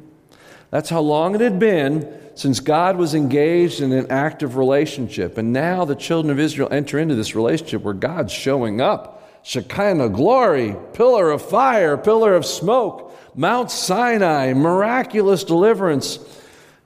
That's 0.71 0.90
how 0.90 1.00
long 1.00 1.35
it 1.35 1.40
had 1.40 1.59
been 1.59 2.21
since 2.35 2.61
God 2.61 2.97
was 2.97 3.15
engaged 3.15 3.81
in 3.81 3.93
an 3.93 4.11
active 4.11 4.57
relationship. 4.57 5.39
And 5.39 5.53
now 5.53 5.85
the 5.85 5.95
children 5.95 6.31
of 6.31 6.39
Israel 6.39 6.69
enter 6.71 6.99
into 6.99 7.15
this 7.15 7.35
relationship 7.35 7.83
where 7.83 7.95
God's 7.95 8.33
showing 8.33 8.81
up 8.81 9.19
Shekinah 9.43 10.11
glory, 10.11 10.77
pillar 10.93 11.31
of 11.31 11.43
fire, 11.43 11.97
pillar 11.97 12.35
of 12.35 12.47
smoke, 12.47 13.15
Mount 13.35 13.71
Sinai, 13.71 14.53
miraculous 14.53 15.45
deliverance. 15.45 16.19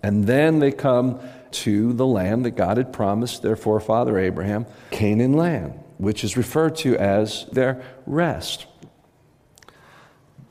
And 0.02 0.26
then 0.26 0.58
they 0.58 0.72
come 0.72 1.20
to 1.52 1.92
the 1.92 2.06
land 2.06 2.44
that 2.44 2.52
God 2.52 2.76
had 2.76 2.92
promised 2.92 3.42
their 3.42 3.56
forefather 3.56 4.18
Abraham, 4.18 4.66
Canaan 4.90 5.34
land, 5.34 5.78
which 5.98 6.24
is 6.24 6.36
referred 6.36 6.76
to 6.76 6.96
as 6.96 7.46
their 7.52 7.82
rest. 8.06 8.66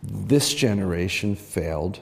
This 0.01 0.53
generation 0.53 1.35
failed 1.35 1.99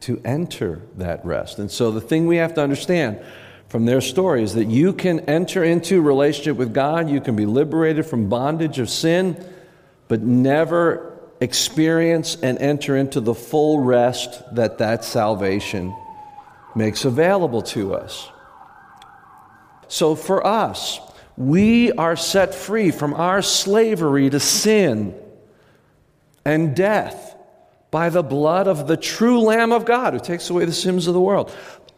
to 0.00 0.20
enter 0.24 0.82
that 0.96 1.24
rest. 1.24 1.58
And 1.58 1.70
so 1.70 1.90
the 1.90 2.00
thing 2.00 2.26
we 2.26 2.36
have 2.36 2.54
to 2.54 2.62
understand 2.62 3.20
from 3.68 3.84
their 3.84 4.00
story 4.00 4.42
is 4.42 4.54
that 4.54 4.66
you 4.66 4.92
can 4.92 5.20
enter 5.20 5.64
into 5.64 6.00
relationship 6.00 6.56
with 6.56 6.72
God, 6.72 7.10
you 7.10 7.20
can 7.20 7.34
be 7.34 7.46
liberated 7.46 8.06
from 8.06 8.28
bondage 8.28 8.78
of 8.78 8.88
sin, 8.88 9.44
but 10.08 10.22
never 10.22 11.18
experience 11.40 12.36
and 12.42 12.58
enter 12.58 12.96
into 12.96 13.20
the 13.20 13.34
full 13.34 13.80
rest 13.80 14.42
that 14.54 14.78
that 14.78 15.04
salvation 15.04 15.94
makes 16.74 17.04
available 17.04 17.62
to 17.62 17.94
us. 17.94 18.28
So 19.88 20.14
for 20.14 20.46
us, 20.46 21.00
we 21.36 21.92
are 21.92 22.16
set 22.16 22.54
free 22.54 22.90
from 22.90 23.14
our 23.14 23.42
slavery 23.42 24.30
to 24.30 24.40
sin 24.40 25.14
and 26.44 26.74
death 26.74 27.35
by 27.96 28.10
the 28.10 28.22
blood 28.22 28.68
of 28.68 28.86
the 28.88 28.96
true 28.98 29.40
Lamb 29.40 29.72
of 29.72 29.86
God 29.86 30.12
who 30.12 30.20
takes 30.20 30.50
away 30.50 30.66
the 30.66 30.70
sins 30.70 31.06
of 31.06 31.14
the 31.14 31.20
world. 31.20 31.50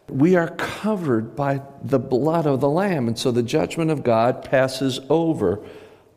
We 0.09 0.37
are 0.37 0.47
covered 0.51 1.35
by 1.35 1.61
the 1.83 1.99
blood 1.99 2.47
of 2.47 2.61
the 2.61 2.69
Lamb, 2.69 3.09
and 3.09 3.19
so 3.19 3.33
the 3.33 3.43
judgment 3.43 3.91
of 3.91 4.05
God 4.05 4.45
passes 4.45 5.01
over 5.11 5.61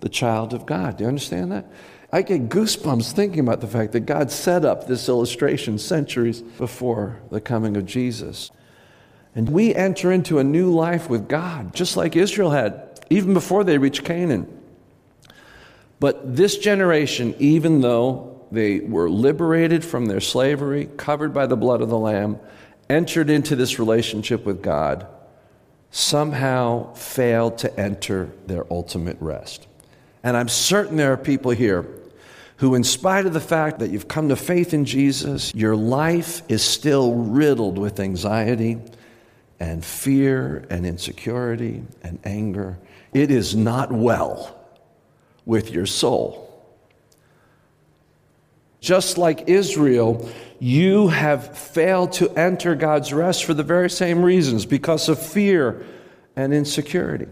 the 0.02 0.08
child 0.08 0.54
of 0.54 0.68
God. 0.68 0.98
Do 0.98 1.06
you 1.06 1.08
understand 1.08 1.52
that? 1.52 1.66
I 2.12 2.22
get 2.22 2.48
goosebumps 2.48 3.12
thinking 3.14 3.40
about 3.40 3.60
the 3.60 3.66
fact 3.66 3.94
that 3.94 4.02
God 4.02 4.30
set 4.30 4.66
up 4.66 4.86
this 4.86 5.10
illustration 5.10 5.80
centuries 5.80 6.42
before 6.42 7.20
the 7.32 7.42
coming 7.42 7.76
of 7.76 7.88
Jesus. 7.88 8.52
And 9.34 9.50
we 9.50 9.74
enter 9.74 10.12
into 10.12 10.38
a 10.38 10.44
new 10.44 10.70
life 10.70 11.10
with 11.10 11.28
God, 11.28 11.74
just 11.74 11.98
like 11.98 12.16
Israel 12.16 12.52
had, 12.52 13.00
even 13.10 13.34
before 13.34 13.64
they 13.64 13.80
reached 13.80 14.06
Canaan. 14.06 14.46
But 16.00 16.36
this 16.36 16.60
generation, 16.60 17.34
even 17.40 17.82
though 17.82 18.31
they 18.52 18.80
were 18.80 19.10
liberated 19.10 19.84
from 19.86 20.06
their 20.06 20.20
slavery, 20.20 20.90
covered 20.98 21.34
by 21.34 21.46
the 21.46 21.58
blood 21.58 21.82
of 21.82 21.90
the 21.90 21.98
Lamb, 21.98 22.40
entered 22.90 23.30
into 23.30 23.56
this 23.56 23.80
relationship 23.80 24.46
with 24.46 24.62
God, 24.62 25.08
somehow 25.92 26.94
failed 26.94 27.58
to 27.60 27.80
enter 27.80 28.30
their 28.48 28.66
ultimate 28.72 29.18
rest. 29.20 29.68
And 30.24 30.36
I'm 30.36 30.50
certain 30.50 30.98
there 30.98 31.14
are 31.14 31.18
people 31.18 31.52
here 31.52 31.88
who, 32.58 32.76
in 32.76 32.84
spite 32.84 33.26
of 33.26 33.34
the 33.34 33.40
fact 33.40 33.80
that 33.80 33.90
you've 33.90 34.08
come 34.08 34.30
to 34.30 34.36
faith 34.36 34.74
in 34.74 34.86
Jesus, 34.86 35.54
your 35.56 35.76
life 35.76 36.44
is 36.48 36.62
still 36.62 37.16
riddled 37.16 37.78
with 37.78 38.00
anxiety 38.00 38.80
and 39.60 39.84
fear 39.84 40.66
and 40.70 40.86
insecurity 40.86 41.84
and 42.04 42.20
anger. 42.24 42.78
It 43.14 43.32
is 43.32 43.56
not 43.56 43.92
well 43.92 44.58
with 45.46 45.72
your 45.72 45.86
soul. 45.86 46.51
Just 48.82 49.18
like 49.18 49.48
Israel, 49.48 50.30
you 50.60 51.08
have 51.08 51.58
failed 51.58 52.12
to 52.14 52.30
enter 52.38 52.76
God's 52.76 53.14
rest 53.14 53.46
for 53.46 53.54
the 53.54 53.64
very 53.64 53.90
same 53.90 54.24
reasons 54.24 54.66
because 54.66 55.08
of 55.08 55.24
fear 55.24 55.86
and 56.36 56.54
insecurity. 56.54 57.28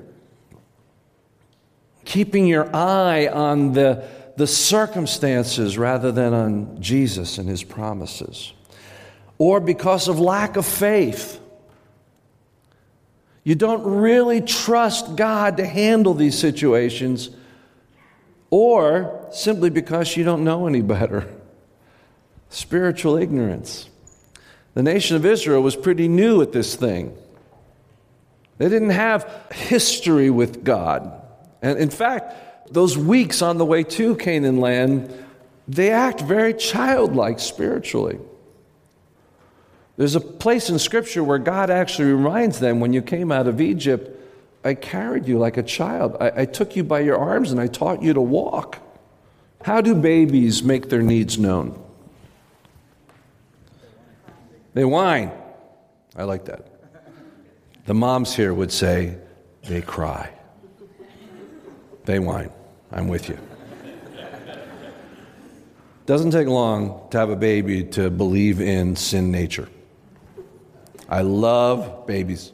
Keeping 2.06 2.48
your 2.48 2.74
eye 2.76 3.28
on 3.28 3.74
the 3.74 4.08
the 4.40 4.48
circumstances 4.48 5.78
rather 5.78 6.14
than 6.14 6.34
on 6.34 6.82
Jesus 6.82 7.38
and 7.38 7.50
his 7.50 7.62
promises, 7.62 8.54
or 9.38 9.60
because 9.60 10.08
of 10.08 10.18
lack 10.18 10.56
of 10.56 10.66
faith. 10.66 11.42
You 13.44 13.56
don't 13.56 13.84
really 13.84 14.40
trust 14.40 15.18
God 15.18 15.58
to 15.58 15.66
handle 15.66 16.14
these 16.14 16.40
situations, 16.40 17.32
or 18.50 19.28
simply 19.32 19.70
because 19.70 20.16
you 20.16 20.24
don't 20.24 20.46
know 20.46 20.68
any 20.68 20.82
better. 20.82 21.30
Spiritual 22.50 23.16
ignorance. 23.18 23.90
The 24.74 24.84
nation 24.84 25.16
of 25.16 25.26
Israel 25.26 25.62
was 25.62 25.76
pretty 25.76 26.08
new 26.08 26.42
at 26.42 26.52
this 26.52 26.76
thing. 26.76 27.16
They 28.58 28.70
didn't 28.70 28.90
have 28.90 29.48
history 29.52 30.30
with 30.30 30.64
God. 30.64 31.12
And 31.62 31.80
in 31.80 31.90
fact, 31.90 32.74
those 32.74 32.98
weeks 32.98 33.42
on 33.42 33.58
the 33.58 33.66
way 33.66 33.84
to 33.84 34.16
Canaan 34.16 34.60
land, 34.60 35.14
they 35.68 35.92
act 35.92 36.22
very 36.22 36.54
childlike 36.54 37.40
spiritually. 37.40 38.20
There's 39.98 40.16
a 40.16 40.22
place 40.22 40.70
in 40.70 40.80
Scripture 40.80 41.24
where 41.24 41.40
God 41.40 41.70
actually 41.70 42.12
reminds 42.14 42.60
them 42.60 42.80
when 42.80 42.94
you 42.94 43.02
came 43.02 43.32
out 43.32 43.48
of 43.48 43.60
Egypt, 43.60 44.18
I 44.64 44.74
carried 44.74 45.28
you 45.28 45.38
like 45.38 45.58
a 45.58 45.64
child. 45.64 46.18
I, 46.20 46.42
I 46.42 46.46
took 46.46 46.76
you 46.76 46.84
by 46.84 47.02
your 47.02 47.18
arms 47.18 47.52
and 47.52 47.60
I 47.60 47.68
taught 47.68 48.02
you 48.02 48.14
to 48.14 48.22
walk. 48.22 48.80
How 49.62 49.82
do 49.82 49.94
babies 49.94 50.64
make 50.64 50.90
their 50.90 51.02
needs 51.02 51.38
known? 51.38 51.82
They 54.74 54.86
whine. 54.86 55.32
I 56.16 56.24
like 56.24 56.46
that. 56.46 56.66
The 57.86 57.94
moms 57.94 58.36
here 58.36 58.54
would 58.54 58.72
say, 58.72 59.18
they 59.64 59.82
cry. 59.82 60.32
They 62.06 62.20
whine. 62.20 62.52
I'm 62.92 63.08
with 63.08 63.30
you. 63.30 63.38
Doesn't 66.06 66.32
take 66.32 66.48
long 66.48 67.08
to 67.12 67.20
have 67.20 67.30
a 67.30 67.36
baby 67.36 67.84
to 67.84 68.10
believe 68.10 68.62
in 68.62 68.96
sin 68.96 69.32
nature. 69.32 69.70
I 71.08 71.22
love 71.22 72.08
babies, 72.08 72.52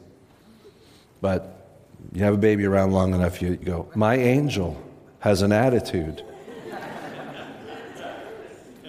but 1.20 1.68
you 2.12 2.22
have 2.22 2.34
a 2.34 2.38
baby 2.38 2.64
around 2.64 2.92
long 2.92 3.14
enough, 3.14 3.40
you 3.40 3.56
go, 3.56 3.90
My 3.94 4.16
angel 4.16 4.82
has 5.20 5.42
an 5.42 5.52
attitude. 5.52 6.22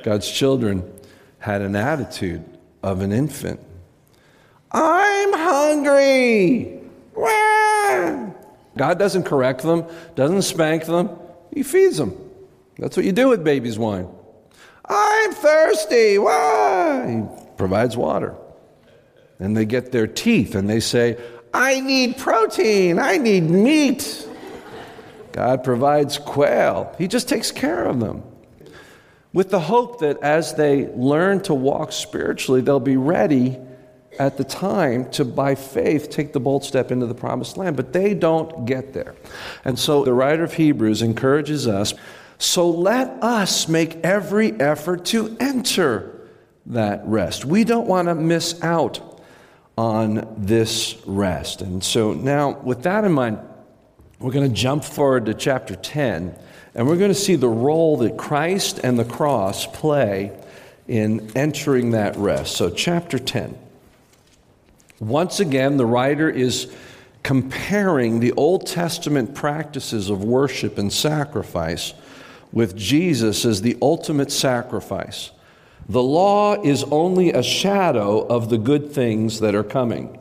God's 0.03 0.29
children 0.29 0.89
had 1.39 1.61
an 1.61 1.75
attitude 1.75 2.56
of 2.83 3.01
an 3.01 3.11
infant. 3.11 3.59
I'm 4.71 5.33
hungry. 5.33 6.81
God 8.77 8.99
doesn't 8.99 9.23
correct 9.23 9.63
them, 9.63 9.85
doesn't 10.15 10.43
spank 10.43 10.85
them. 10.85 11.09
He 11.53 11.63
feeds 11.63 11.97
them. 11.97 12.15
That's 12.77 12.95
what 12.95 13.05
you 13.05 13.11
do 13.11 13.29
with 13.29 13.43
baby's 13.43 13.79
whine. 13.79 14.07
I'm 14.85 15.33
thirsty. 15.33 16.17
Why? 16.17 17.07
He 17.07 17.55
provides 17.57 17.97
water. 17.97 18.35
And 19.39 19.57
they 19.57 19.65
get 19.65 19.91
their 19.91 20.07
teeth 20.07 20.55
and 20.55 20.69
they 20.69 20.79
say, 20.79 21.17
I 21.53 21.79
need 21.79 22.17
protein. 22.17 22.99
I 22.99 23.17
need 23.17 23.49
meat. 23.49 24.27
God 25.31 25.63
provides 25.63 26.17
quail. 26.17 26.95
He 26.97 27.07
just 27.07 27.27
takes 27.27 27.51
care 27.51 27.85
of 27.85 27.99
them. 27.99 28.23
With 29.33 29.49
the 29.49 29.59
hope 29.59 29.99
that 29.99 30.19
as 30.21 30.55
they 30.55 30.87
learn 30.87 31.41
to 31.41 31.53
walk 31.53 31.91
spiritually, 31.91 32.61
they'll 32.61 32.79
be 32.79 32.97
ready 32.97 33.57
at 34.19 34.37
the 34.37 34.43
time 34.43 35.09
to, 35.11 35.23
by 35.23 35.53
faith, 35.53 36.09
take 36.09 36.33
the 36.33 36.39
bold 36.39 36.63
step 36.63 36.91
into 36.91 37.05
the 37.05 37.13
promised 37.13 37.57
land, 37.57 37.75
but 37.75 37.93
they 37.93 38.13
don't 38.13 38.65
get 38.65 38.93
there. 38.93 39.15
And 39.63 39.77
so 39.77 40.03
the 40.03 40.13
writer 40.13 40.43
of 40.43 40.53
Hebrews 40.53 41.01
encourages 41.01 41.67
us 41.67 41.93
so 42.39 42.69
let 42.69 43.23
us 43.23 43.67
make 43.67 43.97
every 44.03 44.51
effort 44.59 45.05
to 45.05 45.35
enter 45.39 46.29
that 46.67 47.01
rest. 47.05 47.45
We 47.45 47.63
don't 47.63 47.87
want 47.87 48.09
to 48.09 48.15
miss 48.15 48.61
out 48.61 49.21
on 49.77 50.35
this 50.37 50.97
rest. 51.05 51.61
And 51.61 51.83
so 51.83 52.13
now, 52.13 52.59
with 52.59 52.83
that 52.83 53.03
in 53.05 53.11
mind, 53.11 53.39
we're 54.19 54.31
going 54.31 54.49
to 54.49 54.55
jump 54.55 54.83
forward 54.83 55.25
to 55.27 55.33
chapter 55.33 55.75
10, 55.75 56.35
and 56.73 56.87
we're 56.87 56.97
going 56.97 57.11
to 57.11 57.15
see 57.15 57.35
the 57.35 57.47
role 57.47 57.97
that 57.97 58.17
Christ 58.17 58.79
and 58.83 58.97
the 58.97 59.05
cross 59.05 59.67
play 59.67 60.37
in 60.87 61.31
entering 61.35 61.91
that 61.91 62.15
rest. 62.15 62.55
So, 62.55 62.69
chapter 62.69 63.19
10. 63.19 63.57
Once 64.99 65.39
again, 65.39 65.77
the 65.77 65.85
writer 65.85 66.29
is 66.29 66.73
comparing 67.21 68.19
the 68.19 68.31
Old 68.31 68.65
Testament 68.65 69.35
practices 69.35 70.09
of 70.09 70.23
worship 70.23 70.77
and 70.77 70.91
sacrifice 70.91 71.93
with 72.51 72.75
Jesus 72.75 73.45
as 73.45 73.61
the 73.61 73.77
ultimate 73.81 74.31
sacrifice. 74.31 75.31
The 75.89 76.01
law 76.01 76.61
is 76.61 76.83
only 76.85 77.31
a 77.31 77.43
shadow 77.43 78.25
of 78.25 78.49
the 78.49 78.57
good 78.57 78.91
things 78.91 79.39
that 79.41 79.55
are 79.55 79.63
coming, 79.63 80.17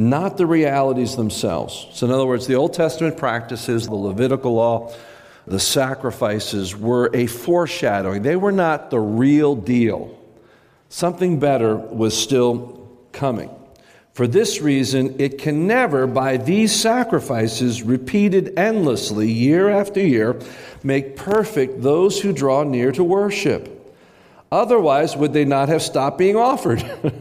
not 0.00 0.38
the 0.38 0.46
realities 0.46 1.16
themselves. 1.16 1.86
So, 1.92 2.06
in 2.06 2.12
other 2.12 2.26
words, 2.26 2.46
the 2.46 2.54
Old 2.54 2.72
Testament 2.72 3.18
practices, 3.18 3.86
the 3.86 3.94
Levitical 3.94 4.54
law, 4.54 4.94
the 5.46 5.60
sacrifices 5.60 6.74
were 6.74 7.10
a 7.12 7.26
foreshadowing. 7.26 8.22
They 8.22 8.36
were 8.36 8.52
not 8.52 8.90
the 8.90 8.98
real 8.98 9.54
deal. 9.54 10.16
Something 10.88 11.38
better 11.38 11.76
was 11.76 12.16
still 12.16 12.88
coming. 13.12 13.50
For 14.12 14.26
this 14.26 14.60
reason, 14.60 15.20
it 15.20 15.38
can 15.38 15.66
never, 15.66 16.06
by 16.06 16.36
these 16.36 16.74
sacrifices 16.74 17.82
repeated 17.82 18.58
endlessly 18.58 19.30
year 19.30 19.68
after 19.68 20.00
year, 20.00 20.40
make 20.82 21.16
perfect 21.16 21.82
those 21.82 22.20
who 22.20 22.32
draw 22.32 22.64
near 22.64 22.90
to 22.92 23.04
worship. 23.04 23.76
Otherwise, 24.50 25.16
would 25.16 25.32
they 25.32 25.44
not 25.44 25.68
have 25.68 25.82
stopped 25.82 26.18
being 26.18 26.36
offered? 26.36 26.84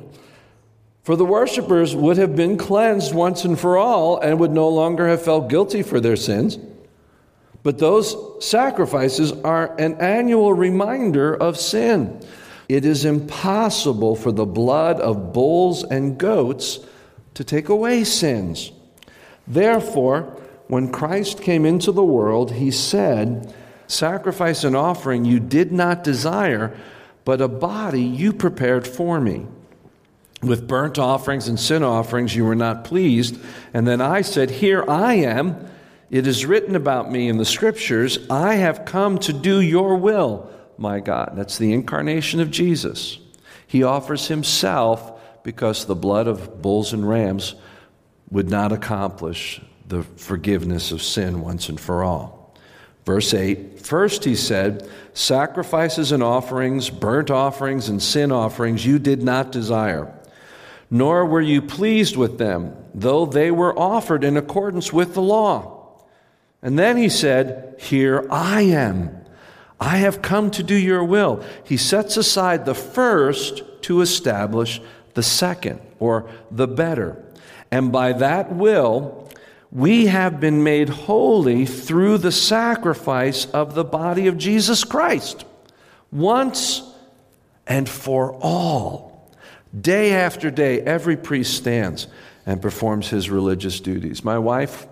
for 1.03 1.15
the 1.15 1.25
worshippers 1.25 1.95
would 1.95 2.17
have 2.17 2.35
been 2.35 2.57
cleansed 2.57 3.13
once 3.13 3.45
and 3.45 3.59
for 3.59 3.77
all 3.77 4.19
and 4.19 4.39
would 4.39 4.51
no 4.51 4.69
longer 4.69 5.07
have 5.07 5.21
felt 5.21 5.49
guilty 5.49 5.81
for 5.81 5.99
their 5.99 6.15
sins. 6.15 6.57
But 7.63 7.79
those 7.79 8.15
sacrifices 8.45 9.31
are 9.31 9.75
an 9.77 9.95
annual 9.95 10.53
reminder 10.53 11.33
of 11.33 11.57
sin. 11.57 12.21
It 12.67 12.85
is 12.85 13.03
impossible 13.03 14.15
for 14.15 14.31
the 14.31 14.45
blood 14.45 14.99
of 14.99 15.33
bulls 15.33 15.83
and 15.83 16.17
goats 16.17 16.79
to 17.33 17.43
take 17.43 17.69
away 17.69 18.03
sins. 18.03 18.71
Therefore, 19.47 20.37
when 20.67 20.91
Christ 20.91 21.41
came 21.41 21.65
into 21.65 21.91
the 21.91 22.03
world, 22.03 22.53
he 22.53 22.69
said, 22.69 23.53
Sacrifice 23.87 24.63
and 24.63 24.75
offering 24.75 25.25
you 25.25 25.39
did 25.39 25.71
not 25.71 26.03
desire, 26.03 26.77
but 27.25 27.41
a 27.41 27.47
body 27.47 28.03
you 28.03 28.31
prepared 28.31 28.87
for 28.87 29.19
me. 29.19 29.47
With 30.41 30.67
burnt 30.67 30.97
offerings 30.97 31.47
and 31.47 31.59
sin 31.59 31.83
offerings 31.83 32.35
you 32.35 32.45
were 32.45 32.55
not 32.55 32.85
pleased. 32.85 33.39
And 33.73 33.85
then 33.85 34.01
I 34.01 34.21
said, 34.21 34.49
Here 34.49 34.83
I 34.89 35.15
am. 35.15 35.69
It 36.09 36.25
is 36.25 36.45
written 36.45 36.75
about 36.75 37.11
me 37.11 37.27
in 37.27 37.37
the 37.37 37.45
scriptures, 37.45 38.17
I 38.29 38.55
have 38.55 38.85
come 38.85 39.19
to 39.19 39.33
do 39.33 39.61
your 39.61 39.95
will, 39.95 40.49
my 40.77 40.99
God. 41.01 41.33
That's 41.35 41.59
the 41.59 41.71
incarnation 41.71 42.39
of 42.39 42.49
Jesus. 42.49 43.19
He 43.67 43.83
offers 43.83 44.27
himself 44.27 45.43
because 45.43 45.85
the 45.85 45.95
blood 45.95 46.27
of 46.27 46.61
bulls 46.61 46.93
and 46.93 47.07
rams 47.07 47.53
would 48.31 48.49
not 48.49 48.71
accomplish 48.71 49.61
the 49.87 50.03
forgiveness 50.03 50.91
of 50.91 51.01
sin 51.01 51.41
once 51.41 51.69
and 51.69 51.79
for 51.79 52.03
all. 52.03 52.55
Verse 53.05 53.33
8 53.33 53.79
First 53.79 54.23
he 54.23 54.35
said, 54.35 54.87
Sacrifices 55.13 56.11
and 56.11 56.23
offerings, 56.23 56.89
burnt 56.89 57.31
offerings 57.31 57.89
and 57.89 58.01
sin 58.01 58.31
offerings 58.31 58.85
you 58.85 58.99
did 58.99 59.23
not 59.23 59.51
desire, 59.51 60.13
nor 60.89 61.25
were 61.25 61.41
you 61.41 61.61
pleased 61.61 62.17
with 62.17 62.37
them, 62.37 62.75
though 62.93 63.25
they 63.25 63.51
were 63.51 63.77
offered 63.77 64.23
in 64.23 64.37
accordance 64.37 64.91
with 64.91 65.13
the 65.13 65.21
law. 65.21 65.79
And 66.61 66.77
then 66.77 66.97
he 66.97 67.09
said, 67.09 67.75
Here 67.79 68.27
I 68.29 68.61
am. 68.61 69.15
I 69.79 69.97
have 69.97 70.21
come 70.21 70.51
to 70.51 70.63
do 70.63 70.75
your 70.75 71.03
will. 71.03 71.43
He 71.63 71.77
sets 71.77 72.17
aside 72.17 72.65
the 72.65 72.75
first 72.75 73.63
to 73.83 74.01
establish 74.01 74.81
the 75.13 75.23
second, 75.23 75.79
or 75.99 76.29
the 76.51 76.67
better. 76.67 77.23
And 77.71 77.91
by 77.91 78.13
that 78.13 78.53
will, 78.53 79.29
we 79.71 80.07
have 80.07 80.39
been 80.39 80.63
made 80.63 80.89
holy 80.89 81.65
through 81.65 82.17
the 82.17 82.31
sacrifice 82.31 83.45
of 83.45 83.75
the 83.75 83.83
body 83.83 84.27
of 84.27 84.37
Jesus 84.37 84.83
Christ, 84.83 85.45
once 86.11 86.81
and 87.67 87.87
for 87.87 88.33
all. 88.41 89.08
Day 89.79 90.13
after 90.13 90.49
day, 90.49 90.81
every 90.81 91.15
priest 91.15 91.55
stands 91.55 92.07
and 92.45 92.61
performs 92.61 93.09
his 93.09 93.29
religious 93.29 93.79
duties. 93.79 94.23
My 94.23 94.39
wife 94.39 94.87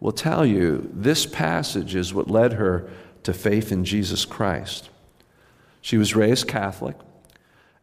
will 0.00 0.12
tell 0.12 0.46
you 0.46 0.90
this 0.92 1.26
passage 1.26 1.94
is 1.94 2.14
what 2.14 2.30
led 2.30 2.54
her 2.54 2.88
to 3.24 3.32
faith 3.32 3.70
in 3.70 3.84
Jesus 3.84 4.24
Christ. 4.24 4.88
She 5.80 5.98
was 5.98 6.16
raised 6.16 6.48
Catholic. 6.48 6.96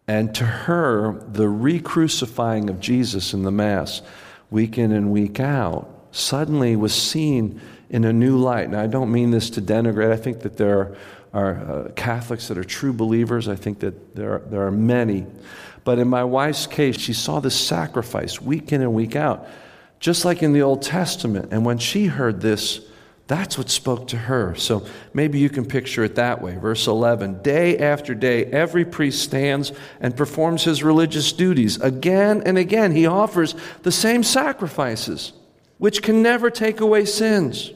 And 0.07 0.33
to 0.35 0.45
her, 0.45 1.23
the 1.31 1.47
re 1.47 1.79
crucifying 1.79 2.69
of 2.69 2.79
Jesus 2.79 3.33
in 3.33 3.43
the 3.43 3.51
Mass, 3.51 4.01
week 4.49 4.77
in 4.77 4.91
and 4.91 5.11
week 5.11 5.39
out, 5.39 6.07
suddenly 6.11 6.75
was 6.75 6.95
seen 6.95 7.61
in 7.89 8.05
a 8.05 8.13
new 8.13 8.37
light. 8.37 8.69
Now, 8.69 8.81
I 8.81 8.87
don't 8.87 9.11
mean 9.11 9.31
this 9.31 9.49
to 9.51 9.61
denigrate. 9.61 10.11
I 10.11 10.17
think 10.17 10.41
that 10.41 10.57
there 10.57 10.79
are, 10.79 10.97
are 11.33 11.55
uh, 11.55 11.91
Catholics 11.95 12.47
that 12.47 12.57
are 12.57 12.63
true 12.63 12.93
believers. 12.93 13.47
I 13.47 13.55
think 13.55 13.79
that 13.79 14.15
there 14.15 14.35
are, 14.35 14.39
there 14.39 14.67
are 14.67 14.71
many. 14.71 15.25
But 15.83 15.99
in 15.99 16.07
my 16.07 16.23
wife's 16.23 16.67
case, 16.67 16.99
she 16.99 17.13
saw 17.13 17.39
this 17.39 17.59
sacrifice 17.59 18.41
week 18.41 18.71
in 18.71 18.81
and 18.81 18.93
week 18.93 19.15
out, 19.15 19.47
just 19.99 20.25
like 20.25 20.43
in 20.43 20.53
the 20.53 20.61
Old 20.61 20.81
Testament. 20.81 21.49
And 21.51 21.65
when 21.65 21.77
she 21.77 22.05
heard 22.05 22.41
this, 22.41 22.81
that's 23.29 23.59
what 23.59 23.69
spoke 23.69 24.07
to 24.07 24.17
her. 24.17 24.55
So 24.55 24.85
maybe 25.13 25.37
you 25.37 25.49
can 25.49 25.65
picture 25.65 26.03
it 26.03 26.15
that 26.15 26.41
way. 26.41 26.55
Verse 26.57 26.87
11 26.87 27.41
Day 27.41 27.77
after 27.77 28.15
day, 28.15 28.45
every 28.45 28.85
priest 28.85 29.23
stands 29.23 29.71
and 29.99 30.15
performs 30.17 30.63
his 30.63 30.83
religious 30.83 31.31
duties. 31.31 31.79
Again 31.79 32.43
and 32.45 32.57
again, 32.57 32.91
he 32.91 33.05
offers 33.05 33.55
the 33.83 33.91
same 33.91 34.23
sacrifices, 34.23 35.33
which 35.77 36.01
can 36.01 36.23
never 36.23 36.49
take 36.49 36.81
away 36.81 37.05
sins. 37.05 37.71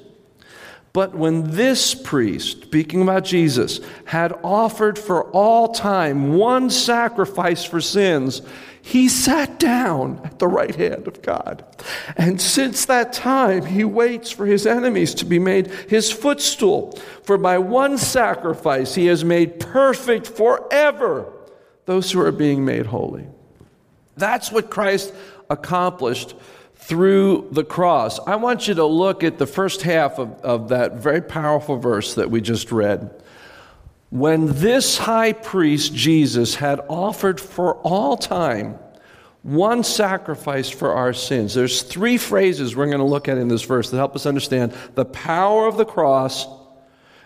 But 0.93 1.15
when 1.15 1.55
this 1.55 1.95
priest, 1.95 2.61
speaking 2.61 3.01
about 3.01 3.25
Jesus, 3.25 3.79
had 4.05 4.31
offered 4.43 4.99
for 4.99 5.23
all 5.31 5.69
time 5.69 6.33
one 6.33 6.69
sacrifice 6.69 7.65
for 7.65 7.81
sins, 7.81 8.43
he 8.83 9.09
sat 9.09 9.59
down 9.59 10.21
at 10.23 10.37
the 10.37 10.47
right 10.47 10.75
hand 10.75 11.07
of 11.07 11.23
God. 11.23 11.65
And 12.15 12.39
since 12.39 12.85
that 12.85 13.11
time, 13.11 13.65
he 13.65 13.83
waits 13.83 14.29
for 14.29 14.45
his 14.45 14.67
enemies 14.67 15.15
to 15.15 15.25
be 15.25 15.39
made 15.39 15.67
his 15.89 16.11
footstool. 16.11 16.99
For 17.23 17.39
by 17.39 17.57
one 17.57 17.97
sacrifice, 17.97 18.93
he 18.93 19.07
has 19.07 19.23
made 19.23 19.59
perfect 19.59 20.27
forever 20.27 21.31
those 21.85 22.11
who 22.11 22.21
are 22.21 22.31
being 22.31 22.65
made 22.65 22.85
holy. 22.85 23.25
That's 24.15 24.51
what 24.51 24.69
Christ 24.69 25.11
accomplished 25.49 26.35
through 26.83 27.47
the 27.51 27.63
cross. 27.63 28.19
I 28.27 28.35
want 28.35 28.67
you 28.67 28.73
to 28.73 28.85
look 28.85 29.23
at 29.23 29.37
the 29.37 29.47
first 29.47 29.83
half 29.83 30.19
of, 30.19 30.33
of 30.41 30.69
that 30.69 30.95
very 30.95 31.21
powerful 31.21 31.77
verse 31.77 32.15
that 32.15 32.29
we 32.29 32.41
just 32.41 32.73
read. 32.73 33.09
When 34.09 34.47
this 34.47 34.97
high 34.97 35.31
priest, 35.31 35.93
Jesus, 35.93 36.55
had 36.55 36.81
offered 36.89 37.39
for 37.39 37.75
all 37.75 38.17
time 38.17 38.77
one 39.43 39.83
sacrifice 39.83 40.69
for 40.69 40.93
our 40.93 41.13
sins, 41.13 41.53
there's 41.53 41.83
three 41.83 42.17
phrases 42.17 42.75
we're 42.75 42.87
going 42.87 42.97
to 42.97 43.05
look 43.05 43.29
at 43.29 43.37
in 43.37 43.47
this 43.47 43.63
verse 43.63 43.89
that 43.89 43.97
help 43.97 44.13
us 44.13 44.25
understand 44.25 44.73
the 44.95 45.05
power 45.05 45.67
of 45.67 45.77
the 45.77 45.85
cross 45.85 46.47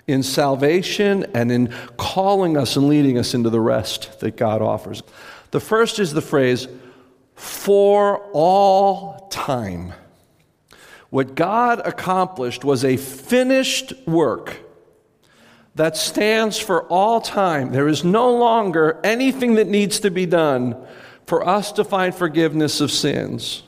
in 0.06 0.22
salvation 0.22 1.26
and 1.34 1.52
in 1.52 1.74
calling 1.98 2.58
us 2.58 2.76
and 2.76 2.88
leading 2.88 3.18
us 3.18 3.34
into 3.34 3.50
the 3.50 3.60
rest 3.60 4.20
that 4.20 4.38
God 4.38 4.62
offers. 4.62 5.02
The 5.50 5.60
first 5.60 5.98
is 5.98 6.14
the 6.14 6.22
phrase, 6.22 6.68
for 7.36 8.20
all 8.34 9.17
time. 9.30 9.94
What 11.10 11.36
God 11.36 11.82
accomplished 11.86 12.66
was 12.66 12.84
a 12.84 12.98
finished 12.98 13.94
work 14.06 14.58
that 15.76 15.96
stands 15.96 16.58
for 16.58 16.84
all 16.84 17.22
time. 17.22 17.72
There 17.72 17.88
is 17.88 18.04
no 18.04 18.36
longer 18.36 19.00
anything 19.04 19.56
that 19.56 19.68
needs 19.68 20.00
to 20.02 20.12
be 20.12 20.26
done 20.26 20.76
for 21.26 21.48
us 21.48 21.72
to 21.74 21.84
find 21.84 22.14
forgiveness 22.14 22.82
of 22.82 22.92
sins. 22.92 23.64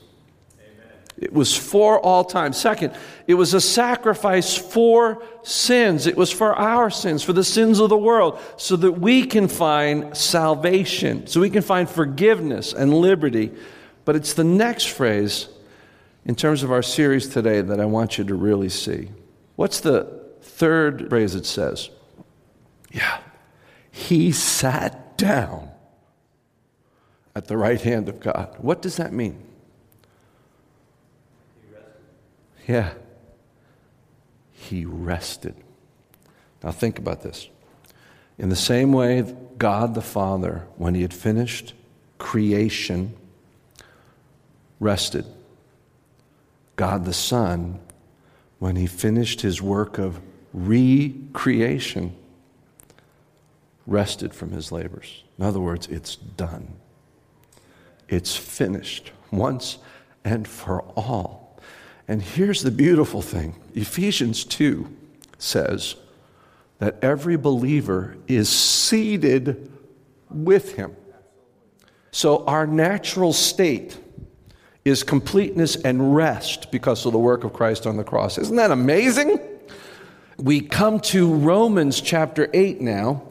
It 1.17 1.34
was 1.34 1.56
for 1.56 2.00
all 2.00 2.24
time. 2.24 2.54
Second, 2.54 2.93
it 3.28 3.34
was 3.34 3.54
a 3.54 3.60
sacrifice 3.60 4.56
for 4.56 5.22
sins. 5.43 6.08
It 6.08 6.15
was 6.15 6.32
for 6.32 6.56
our 6.56 6.89
sins, 6.89 7.24
for 7.24 7.34
the 7.34 7.43
sins 7.43 7.80
of 7.80 7.89
the 7.89 7.98
world, 7.98 8.39
so 8.56 8.78
that 8.78 8.93
we 8.93 9.26
can 9.26 9.50
find 9.50 10.15
salvation, 10.15 11.28
so 11.28 11.41
we 11.41 11.50
can 11.50 11.62
find 11.62 11.89
forgiveness 11.89 12.72
and 12.74 12.93
liberty. 12.93 13.52
But 14.05 14.15
it's 14.15 14.33
the 14.33 14.43
next 14.43 14.85
phrase 14.85 15.49
in 16.25 16.35
terms 16.35 16.63
of 16.63 16.71
our 16.71 16.83
series 16.83 17.27
today 17.27 17.62
that 17.62 17.79
I 17.79 17.85
want 17.85 18.17
you 18.17 18.23
to 18.23 18.35
really 18.35 18.69
see. 18.69 19.09
What's 19.55 19.79
the 19.79 20.23
third 20.41 21.09
phrase 21.09 21.35
it 21.35 21.45
says? 21.45 21.89
Yeah. 22.91 23.19
He 23.91 24.31
sat 24.31 25.17
down 25.17 25.69
at 27.35 27.47
the 27.47 27.57
right 27.57 27.81
hand 27.81 28.09
of 28.09 28.19
God. 28.19 28.55
What 28.59 28.81
does 28.81 28.97
that 28.97 29.13
mean? 29.13 29.43
He 32.65 32.73
yeah. 32.73 32.93
He 34.51 34.85
rested. 34.85 35.55
Now 36.63 36.71
think 36.71 36.99
about 36.99 37.23
this. 37.23 37.49
In 38.38 38.49
the 38.49 38.55
same 38.55 38.91
way, 38.91 39.35
God 39.57 39.95
the 39.95 40.01
Father, 40.01 40.67
when 40.77 40.95
he 40.95 41.01
had 41.01 41.13
finished 41.13 41.73
creation, 42.17 43.15
rested. 44.80 45.26
God 46.76 47.06
the 47.06 47.13
Son, 47.13 47.80
when 48.60 48.76
he 48.76 48.88
finished 48.88 49.42
his 49.42 49.62
work 49.62 49.98
of 49.98 50.20
recreation, 50.54 52.15
rested 53.86 54.34
from 54.34 54.52
his 54.52 54.72
labors. 54.72 55.24
In 55.38 55.46
other 55.46 55.60
words, 55.60 55.88
it's 55.88 56.15
done. 56.15 56.74
It's 58.08 58.36
finished 58.36 59.12
once 59.32 59.78
and 60.24 60.48
for 60.48 60.82
all. 60.96 61.58
And 62.08 62.22
here's 62.22 62.63
the 62.63 62.72
beautiful 62.72 63.22
thing 63.22 63.56
Ephesians 63.76 64.44
2 64.44 64.96
says 65.38 65.96
that 66.80 66.98
every 67.04 67.38
believer 67.38 68.18
is 68.28 68.50
seated 68.50 69.72
with 70.30 70.76
him. 70.76 70.96
So 72.12 72.46
our 72.46 72.65
natural 72.65 73.34
state 73.34 73.98
is 74.86 75.04
completeness 75.04 75.76
and 75.76 76.15
rest 76.15 76.72
because 76.72 77.06
of 77.06 77.12
the 77.12 77.20
work 77.20 77.44
of 77.44 77.54
Christ 77.54 77.86
on 77.86 77.98
the 77.98 78.04
cross. 78.04 78.38
Isn't 78.38 78.56
that 78.56 78.72
amazing? 78.72 79.39
We 80.38 80.62
come 80.62 81.00
to 81.02 81.34
Romans 81.34 82.00
chapter 82.00 82.50
8 82.54 82.80
now. 82.80 83.24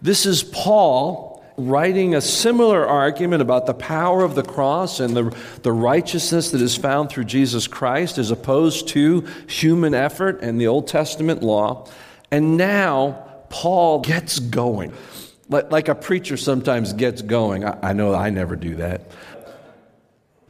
This 0.00 0.24
is 0.24 0.44
Paul 0.44 1.34
writing 1.56 2.14
a 2.14 2.20
similar 2.20 2.86
argument 2.86 3.42
about 3.42 3.66
the 3.66 3.74
power 3.74 4.24
of 4.24 4.34
the 4.34 4.42
cross 4.42 5.00
and 5.00 5.16
the, 5.16 5.36
the 5.62 5.72
righteousness 5.72 6.50
that 6.50 6.60
is 6.60 6.76
found 6.76 7.10
through 7.10 7.24
Jesus 7.24 7.66
Christ 7.66 8.18
as 8.18 8.30
opposed 8.30 8.88
to 8.88 9.26
human 9.48 9.94
effort 9.94 10.42
and 10.42 10.60
the 10.60 10.66
Old 10.66 10.88
Testament 10.88 11.42
law. 11.42 11.88
And 12.30 12.56
now 12.56 13.44
Paul 13.50 14.00
gets 14.00 14.38
going. 14.38 14.92
Like, 15.48 15.70
like 15.70 15.88
a 15.88 15.94
preacher 15.94 16.36
sometimes 16.36 16.92
gets 16.92 17.22
going. 17.22 17.64
I, 17.64 17.90
I 17.90 17.92
know 17.92 18.14
I 18.14 18.30
never 18.30 18.56
do 18.56 18.76
that. 18.76 19.02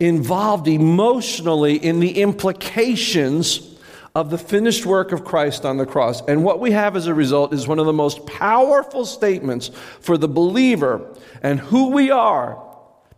Involved 0.01 0.69
emotionally 0.69 1.77
in 1.77 2.01
the 2.01 2.21
implications 2.21 3.75
of 4.15 4.31
the 4.31 4.39
finished 4.39 4.87
work 4.87 5.11
of 5.11 5.25
Christ 5.25 5.65
on 5.65 5.77
the 5.77 5.87
cross. 5.87 6.23
And 6.29 6.45
what 6.45 6.61
we 6.61 6.71
have 6.71 6.97
as 6.97 7.09
a 7.09 7.15
result 7.15 7.53
is 7.53 7.67
one 7.67 7.81
of 7.81 7.87
the 7.87 7.93
most 7.93 8.27
powerful 8.27 9.05
statements 9.05 9.71
for 10.01 10.17
the 10.17 10.29
believer 10.29 11.15
and 11.43 11.59
who 11.59 11.91
we 11.91 12.11
are 12.11 12.63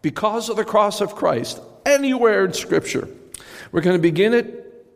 because 0.01 0.49
of 0.49 0.57
the 0.57 0.65
cross 0.65 1.01
of 1.01 1.15
Christ 1.15 1.61
anywhere 1.85 2.47
in 2.47 2.55
Scripture. 2.55 3.09
We're 3.73 3.83
going 3.83 3.97
to 3.97 4.03
begin 4.03 4.33
at 4.33 4.47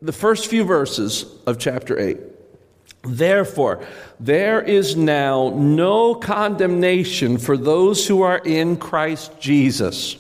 the 0.01 0.13
first 0.13 0.47
few 0.47 0.65
verses 0.65 1.27
of 1.47 1.59
chapter 1.59 1.99
8. 1.99 2.19
Therefore, 3.03 3.85
there 4.19 4.63
is 4.63 4.97
now 4.97 5.53
no 5.57 6.15
condemnation 6.15 7.37
for 7.39 7.57
those 7.57 8.07
who 8.07 8.23
are 8.23 8.39
in 8.39 8.77
Christ 8.77 9.39
Jesus 9.39 10.17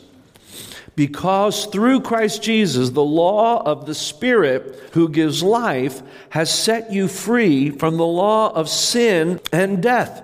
because 1.00 1.64
through 1.64 2.02
Christ 2.02 2.42
Jesus, 2.42 2.90
the 2.90 3.02
law 3.02 3.62
of 3.62 3.86
the 3.86 3.94
Spirit 3.94 4.78
who 4.92 5.08
gives 5.08 5.42
life 5.42 6.02
has 6.28 6.52
set 6.52 6.92
you 6.92 7.08
free 7.08 7.70
from 7.70 7.96
the 7.96 8.04
law 8.04 8.52
of 8.52 8.68
sin 8.68 9.40
and 9.50 9.82
death. 9.82 10.22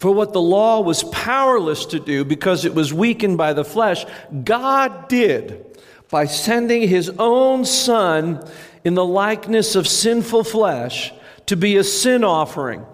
For 0.00 0.12
what 0.12 0.32
the 0.32 0.40
law 0.40 0.80
was 0.80 1.04
powerless 1.04 1.86
to 1.86 2.00
do 2.00 2.24
because 2.24 2.64
it 2.64 2.74
was 2.74 2.92
weakened 2.92 3.38
by 3.38 3.52
the 3.52 3.64
flesh, 3.64 4.04
God 4.42 5.06
did 5.06 5.64
by 6.10 6.24
sending 6.24 6.88
his 6.88 7.10
own 7.20 7.64
Son 7.64 8.44
in 8.82 8.94
the 8.94 9.06
likeness 9.06 9.76
of 9.76 9.86
sinful 9.86 10.42
flesh 10.42 11.12
to 11.46 11.56
be 11.56 11.76
a 11.76 11.84
sin 11.84 12.24
offering 12.24 12.84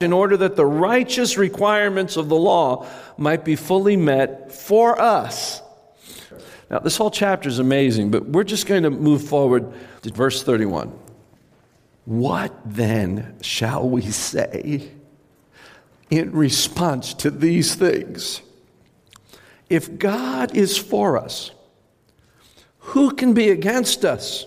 in 0.00 0.14
order 0.14 0.34
that 0.34 0.56
the 0.56 0.64
righteous 0.64 1.36
requirements 1.36 2.16
of 2.16 2.30
the 2.30 2.36
law 2.36 2.86
might 3.18 3.44
be 3.44 3.54
fully 3.54 3.98
met 3.98 4.50
for 4.50 4.98
us. 4.98 5.60
Now, 6.70 6.78
this 6.78 6.96
whole 6.96 7.10
chapter 7.10 7.50
is 7.50 7.58
amazing, 7.58 8.10
but 8.10 8.26
we're 8.26 8.44
just 8.44 8.66
going 8.66 8.84
to 8.84 8.90
move 8.90 9.22
forward 9.22 9.70
to 10.00 10.10
verse 10.10 10.42
31. 10.42 10.90
What 12.06 12.56
then 12.64 13.36
shall 13.42 13.86
we 13.86 14.02
say 14.02 14.90
in 16.08 16.32
response 16.32 17.12
to 17.14 17.30
these 17.30 17.74
things? 17.74 18.40
If 19.68 19.98
God 19.98 20.56
is 20.56 20.78
for 20.78 21.18
us, 21.18 21.50
who 22.78 23.10
can 23.10 23.34
be 23.34 23.50
against 23.50 24.06
us? 24.06 24.46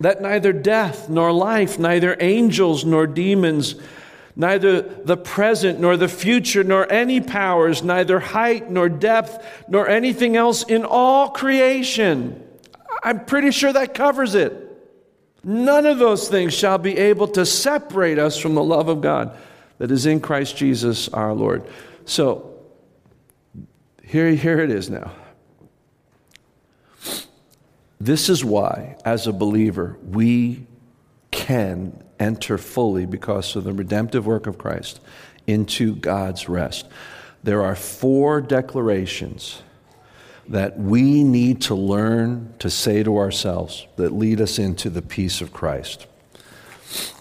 that 0.00 0.22
neither 0.22 0.52
death 0.52 1.08
nor 1.08 1.32
life, 1.32 1.78
neither 1.78 2.16
angels 2.20 2.84
nor 2.84 3.06
demons, 3.06 3.74
neither 4.36 4.82
the 4.82 5.16
present 5.16 5.80
nor 5.80 5.96
the 5.96 6.08
future, 6.08 6.62
nor 6.62 6.90
any 6.90 7.20
powers, 7.20 7.82
neither 7.82 8.20
height 8.20 8.70
nor 8.70 8.88
depth, 8.88 9.44
nor 9.68 9.88
anything 9.88 10.36
else 10.36 10.62
in 10.62 10.84
all 10.84 11.30
creation. 11.30 12.44
I'm 13.02 13.24
pretty 13.24 13.50
sure 13.50 13.72
that 13.72 13.94
covers 13.94 14.34
it. 14.34 14.64
None 15.42 15.86
of 15.86 15.98
those 15.98 16.28
things 16.28 16.54
shall 16.54 16.78
be 16.78 16.96
able 16.96 17.28
to 17.28 17.46
separate 17.46 18.18
us 18.18 18.38
from 18.38 18.54
the 18.54 18.62
love 18.62 18.88
of 18.88 19.00
God 19.00 19.36
that 19.78 19.90
is 19.90 20.06
in 20.06 20.20
Christ 20.20 20.56
Jesus 20.56 21.08
our 21.08 21.32
Lord. 21.32 21.64
So, 22.04 22.54
here, 24.02 24.30
here 24.30 24.60
it 24.60 24.70
is 24.70 24.90
now. 24.90 25.12
This 28.00 28.28
is 28.28 28.44
why, 28.44 28.96
as 29.04 29.26
a 29.26 29.32
believer, 29.32 29.98
we 30.02 30.66
can 31.30 32.02
enter 32.20 32.58
fully, 32.58 33.06
because 33.06 33.54
of 33.56 33.64
the 33.64 33.72
redemptive 33.72 34.26
work 34.26 34.46
of 34.46 34.58
Christ, 34.58 35.00
into 35.46 35.94
God's 35.96 36.48
rest. 36.48 36.86
There 37.42 37.62
are 37.62 37.74
four 37.74 38.40
declarations 38.40 39.62
that 40.48 40.78
we 40.78 41.22
need 41.22 41.60
to 41.62 41.74
learn 41.74 42.54
to 42.58 42.70
say 42.70 43.02
to 43.02 43.18
ourselves 43.18 43.86
that 43.96 44.12
lead 44.12 44.40
us 44.40 44.58
into 44.58 44.90
the 44.90 45.02
peace 45.02 45.40
of 45.40 45.52
Christ. 45.52 46.06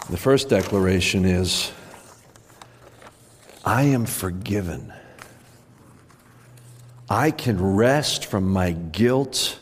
The 0.09 0.17
first 0.17 0.49
declaration 0.49 1.25
is 1.25 1.71
I 3.65 3.83
am 3.83 4.05
forgiven. 4.05 4.93
I 7.09 7.31
can 7.31 7.75
rest 7.75 8.25
from 8.25 8.49
my 8.49 8.71
guilt 8.71 9.59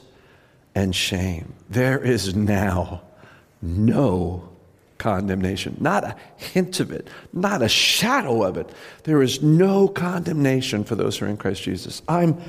and 0.75 0.95
shame. 0.95 1.53
There 1.69 2.03
is 2.03 2.35
now 2.35 3.01
no 3.61 4.49
condemnation, 4.97 5.77
not 5.79 6.03
a 6.03 6.15
hint 6.35 6.79
of 6.79 6.91
it, 6.91 7.07
not 7.33 7.61
a 7.61 7.69
shadow 7.69 8.43
of 8.43 8.57
it. 8.57 8.69
There 9.03 9.21
is 9.21 9.41
no 9.41 9.87
condemnation 9.87 10.83
for 10.83 10.95
those 10.95 11.17
who 11.17 11.25
are 11.25 11.29
in 11.29 11.37
Christ 11.37 11.63
Jesus. 11.63 12.01
I'm 12.07 12.39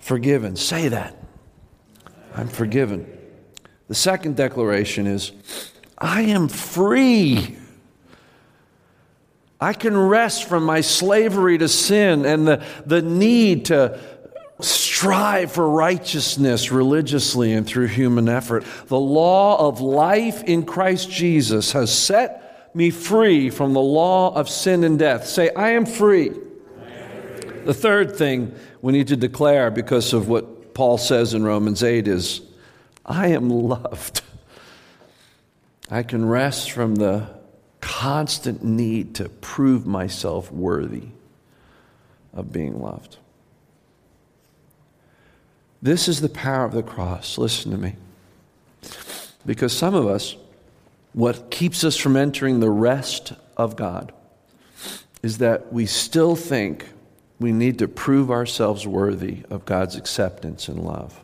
forgiven. 0.00 0.56
Say 0.56 0.88
that. 0.88 1.16
I'm 2.34 2.48
forgiven. 2.48 3.06
The 3.88 3.94
second 3.94 4.36
declaration 4.36 5.06
is 5.06 5.32
I 5.98 6.22
am 6.22 6.48
free. 6.48 7.58
I 9.60 9.72
can 9.72 9.96
rest 9.96 10.44
from 10.44 10.64
my 10.64 10.80
slavery 10.80 11.58
to 11.58 11.68
sin 11.68 12.26
and 12.26 12.46
the, 12.46 12.64
the 12.84 13.02
need 13.02 13.66
to 13.66 13.98
strive 14.60 15.52
for 15.52 15.68
righteousness 15.68 16.70
religiously 16.70 17.52
and 17.52 17.66
through 17.66 17.88
human 17.88 18.28
effort. 18.28 18.64
The 18.86 18.98
law 18.98 19.68
of 19.68 19.80
life 19.80 20.42
in 20.44 20.64
Christ 20.64 21.10
Jesus 21.10 21.72
has 21.72 21.96
set 21.96 22.70
me 22.74 22.90
free 22.90 23.50
from 23.50 23.72
the 23.72 23.80
law 23.80 24.34
of 24.34 24.48
sin 24.48 24.84
and 24.84 24.98
death. 24.98 25.26
Say, 25.26 25.50
I 25.54 25.70
am 25.70 25.86
free. 25.86 26.32
The 27.64 27.74
third 27.74 28.16
thing 28.16 28.54
we 28.82 28.92
need 28.92 29.08
to 29.08 29.16
declare 29.16 29.70
because 29.70 30.12
of 30.12 30.28
what 30.28 30.74
Paul 30.74 30.98
says 30.98 31.34
in 31.34 31.44
Romans 31.44 31.82
8 31.82 32.06
is, 32.08 32.42
I 33.06 33.28
am 33.28 33.48
loved. 33.48 34.22
I 35.90 36.02
can 36.02 36.26
rest 36.26 36.70
from 36.72 36.96
the 36.96 37.28
constant 37.80 38.64
need 38.64 39.14
to 39.16 39.28
prove 39.28 39.86
myself 39.86 40.50
worthy 40.50 41.08
of 42.32 42.52
being 42.52 42.80
loved. 42.80 43.18
This 45.84 46.08
is 46.08 46.22
the 46.22 46.30
power 46.30 46.64
of 46.64 46.72
the 46.72 46.82
cross. 46.82 47.36
Listen 47.36 47.70
to 47.72 47.76
me. 47.76 47.96
Because 49.44 49.70
some 49.70 49.94
of 49.94 50.06
us, 50.06 50.34
what 51.12 51.50
keeps 51.50 51.84
us 51.84 51.94
from 51.94 52.16
entering 52.16 52.60
the 52.60 52.70
rest 52.70 53.34
of 53.58 53.76
God 53.76 54.10
is 55.22 55.38
that 55.38 55.74
we 55.74 55.84
still 55.84 56.36
think 56.36 56.88
we 57.38 57.52
need 57.52 57.78
to 57.80 57.86
prove 57.86 58.30
ourselves 58.30 58.86
worthy 58.86 59.42
of 59.50 59.66
God's 59.66 59.94
acceptance 59.94 60.68
and 60.68 60.82
love. 60.82 61.22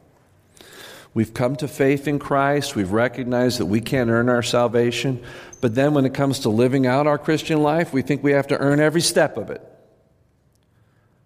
We've 1.15 1.33
come 1.33 1.57
to 1.57 1.67
faith 1.67 2.07
in 2.07 2.19
Christ. 2.19 2.77
We've 2.77 2.93
recognized 2.93 3.61
that 3.61 3.67
we 3.67 3.81
can't 3.81 4.11
earn 4.11 4.29
our 4.29 4.43
salvation. 4.43 5.25
But 5.63 5.75
then 5.75 5.95
when 5.95 6.05
it 6.05 6.13
comes 6.13 6.41
to 6.41 6.51
living 6.51 6.87
out 6.87 7.07
our 7.07 7.19
Christian 7.19 7.63
life, 7.63 7.95
we 7.95 8.03
think 8.03 8.23
we 8.23 8.33
have 8.33 8.49
to 8.49 8.59
earn 8.59 8.79
every 8.79 9.01
step 9.01 9.39
of 9.39 9.49
it. 9.49 9.70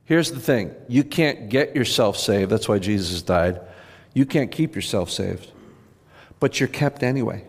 Here's 0.04 0.30
the 0.30 0.40
thing 0.40 0.74
you 0.88 1.04
can't 1.04 1.48
get 1.48 1.74
yourself 1.74 2.16
saved. 2.16 2.50
That's 2.50 2.68
why 2.68 2.78
Jesus 2.78 3.22
died. 3.22 3.60
You 4.12 4.26
can't 4.26 4.50
keep 4.50 4.74
yourself 4.74 5.10
saved, 5.10 5.50
but 6.40 6.60
you're 6.60 6.68
kept 6.68 7.02
anyway. 7.02 7.44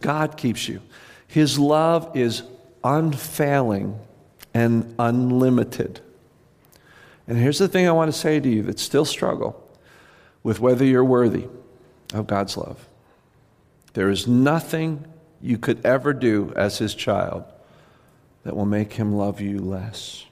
God 0.00 0.36
keeps 0.36 0.68
you. 0.68 0.80
His 1.26 1.58
love 1.58 2.16
is 2.16 2.42
unfailing 2.82 3.98
and 4.54 4.94
unlimited. 4.98 6.00
And 7.28 7.38
here's 7.38 7.58
the 7.58 7.68
thing 7.68 7.86
I 7.86 7.92
want 7.92 8.12
to 8.12 8.18
say 8.18 8.40
to 8.40 8.48
you 8.48 8.62
that 8.62 8.80
still 8.80 9.04
struggle 9.04 9.62
with 10.42 10.58
whether 10.58 10.84
you're 10.84 11.04
worthy 11.04 11.46
of 12.12 12.26
God's 12.26 12.56
love. 12.56 12.88
There 13.92 14.10
is 14.10 14.26
nothing 14.26 15.04
you 15.40 15.58
could 15.58 15.84
ever 15.84 16.12
do 16.12 16.52
as 16.56 16.78
his 16.78 16.94
child 16.94 17.44
that 18.42 18.56
will 18.56 18.66
make 18.66 18.94
him 18.94 19.14
love 19.14 19.40
you 19.40 19.58
less. 19.58 20.24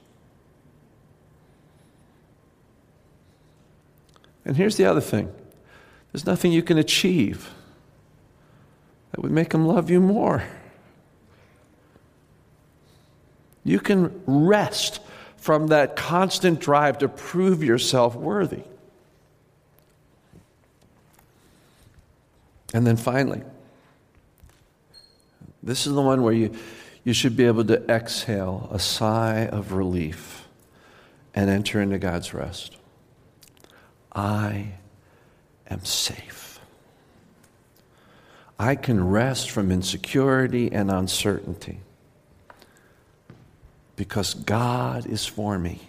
And 4.49 4.57
here's 4.57 4.77
the 4.77 4.85
other 4.85 4.99
thing 4.99 5.31
there's 6.11 6.25
nothing 6.25 6.51
you 6.51 6.63
can 6.63 6.79
achieve 6.79 7.51
that 9.11 9.21
would 9.21 9.31
make 9.31 9.53
him 9.53 9.67
love 9.67 9.91
you 9.91 10.01
more. 10.01 10.43
You 13.63 13.79
can 13.79 14.23
rest 14.25 15.01
from 15.37 15.67
that 15.67 15.95
constant 15.95 16.59
drive 16.59 16.97
to 16.97 17.07
prove 17.07 17.63
yourself 17.63 18.15
worthy. 18.15 18.63
And 22.73 22.87
then 22.87 22.97
finally, 22.97 23.43
this 25.61 25.85
is 25.85 25.93
the 25.93 26.01
one 26.01 26.23
where 26.23 26.33
you, 26.33 26.55
you 27.03 27.13
should 27.13 27.37
be 27.37 27.45
able 27.45 27.65
to 27.65 27.87
exhale 27.87 28.67
a 28.71 28.79
sigh 28.79 29.45
of 29.45 29.73
relief 29.73 30.47
and 31.35 31.51
enter 31.51 31.79
into 31.79 31.99
God's 31.99 32.33
rest. 32.33 32.78
I 34.13 34.73
am 35.69 35.85
safe. 35.85 36.59
I 38.59 38.75
can 38.75 39.09
rest 39.09 39.51
from 39.51 39.71
insecurity 39.71 40.71
and 40.71 40.91
uncertainty 40.91 41.79
because 43.95 44.33
God 44.33 45.05
is 45.05 45.25
for 45.25 45.57
me. 45.57 45.81